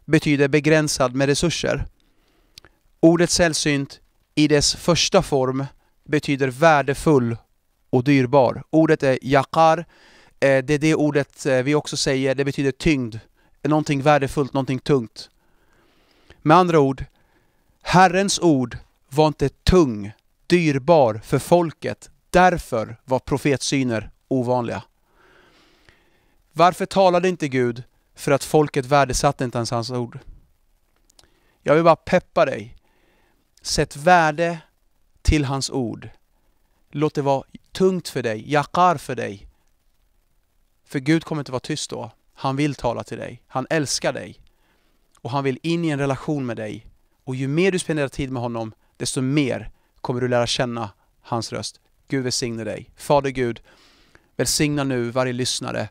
betyder 0.04 0.48
begränsad 0.48 1.14
med 1.14 1.28
resurser. 1.28 1.86
Ordet 3.00 3.30
sällsynt 3.30 4.00
i 4.34 4.48
dess 4.48 4.74
första 4.74 5.22
form 5.22 5.66
betyder 6.04 6.48
värdefull 6.48 7.36
och 7.90 8.04
dyrbar. 8.04 8.62
Ordet 8.70 9.02
är 9.02 9.18
”yaqar”, 9.22 9.78
eh, 10.40 10.64
det 10.64 10.74
är 10.74 10.78
det 10.78 10.94
ordet 10.94 11.46
eh, 11.46 11.62
vi 11.62 11.74
också 11.74 11.96
säger, 11.96 12.34
det 12.34 12.44
betyder 12.44 12.70
tyngd. 12.70 13.16
Någonting 13.62 14.02
värdefullt, 14.02 14.52
någonting 14.52 14.78
tungt. 14.78 15.30
Med 16.42 16.56
andra 16.56 16.80
ord, 16.80 17.04
Herrens 17.82 18.38
ord 18.38 18.78
var 19.08 19.26
inte 19.26 19.48
tung, 19.48 20.12
dyrbar 20.46 21.20
för 21.24 21.38
folket. 21.38 22.10
Därför 22.30 22.96
var 23.04 23.18
profetsyner 23.18 24.10
ovanliga. 24.28 24.82
Varför 26.52 26.86
talade 26.86 27.28
inte 27.28 27.48
Gud? 27.48 27.82
För 28.14 28.32
att 28.32 28.44
folket 28.44 28.86
värdesatte 28.86 29.44
inte 29.44 29.58
ens 29.58 29.70
hans 29.70 29.90
ord. 29.90 30.18
Jag 31.62 31.74
vill 31.74 31.84
bara 31.84 31.96
peppa 31.96 32.44
dig. 32.44 32.76
Sätt 33.62 33.96
värde 33.96 34.58
till 35.22 35.44
hans 35.44 35.70
ord. 35.70 36.08
Låt 36.90 37.14
det 37.14 37.22
vara 37.22 37.44
tungt 37.72 38.08
för 38.08 38.22
dig, 38.22 38.52
jakar 38.52 38.96
för 38.96 39.14
dig. 39.14 39.46
För 40.84 40.98
Gud 40.98 41.24
kommer 41.24 41.40
inte 41.40 41.52
vara 41.52 41.60
tyst 41.60 41.90
då. 41.90 42.10
Han 42.34 42.56
vill 42.56 42.74
tala 42.74 43.04
till 43.04 43.18
dig. 43.18 43.42
Han 43.46 43.66
älskar 43.70 44.12
dig. 44.12 44.40
Och 45.20 45.30
han 45.30 45.44
vill 45.44 45.58
in 45.62 45.84
i 45.84 45.88
en 45.88 45.98
relation 45.98 46.46
med 46.46 46.56
dig. 46.56 46.86
Och 47.24 47.34
ju 47.34 47.48
mer 47.48 47.72
du 47.72 47.78
spenderar 47.78 48.08
tid 48.08 48.30
med 48.30 48.42
honom, 48.42 48.72
desto 48.96 49.20
mer 49.20 49.70
kommer 50.00 50.20
du 50.20 50.28
lära 50.28 50.46
känna 50.46 50.90
hans 51.20 51.52
röst. 51.52 51.80
Gud 52.08 52.24
välsigne 52.24 52.64
dig. 52.64 52.90
Fader 52.96 53.30
Gud, 53.30 53.60
välsigna 54.36 54.84
nu 54.84 55.10
varje 55.10 55.32
lyssnare, 55.32 55.88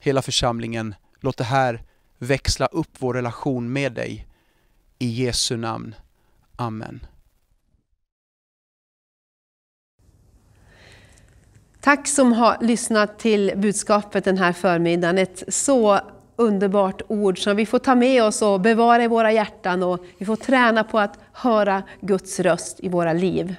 hela 0.00 0.22
församlingen. 0.22 0.94
Låt 1.24 1.36
det 1.36 1.44
här 1.44 1.82
växla 2.18 2.66
upp 2.66 2.90
vår 2.98 3.14
relation 3.14 3.72
med 3.72 3.92
dig. 3.92 4.26
I 4.98 5.06
Jesu 5.06 5.56
namn. 5.56 5.94
Amen. 6.56 7.06
Tack 11.80 12.08
som 12.08 12.32
har 12.32 12.58
lyssnat 12.60 13.18
till 13.18 13.52
budskapet 13.56 14.24
den 14.24 14.38
här 14.38 14.52
förmiddagen. 14.52 15.18
Ett 15.18 15.42
så 15.48 16.00
underbart 16.36 17.02
ord 17.08 17.38
som 17.38 17.56
vi 17.56 17.66
får 17.66 17.78
ta 17.78 17.94
med 17.94 18.22
oss 18.24 18.42
och 18.42 18.60
bevara 18.60 19.04
i 19.04 19.08
våra 19.08 19.32
hjärtan 19.32 19.82
och 19.82 20.04
vi 20.18 20.26
får 20.26 20.36
träna 20.36 20.84
på 20.84 20.98
att 20.98 21.18
höra 21.32 21.82
Guds 22.00 22.40
röst 22.40 22.80
i 22.80 22.88
våra 22.88 23.12
liv. 23.12 23.56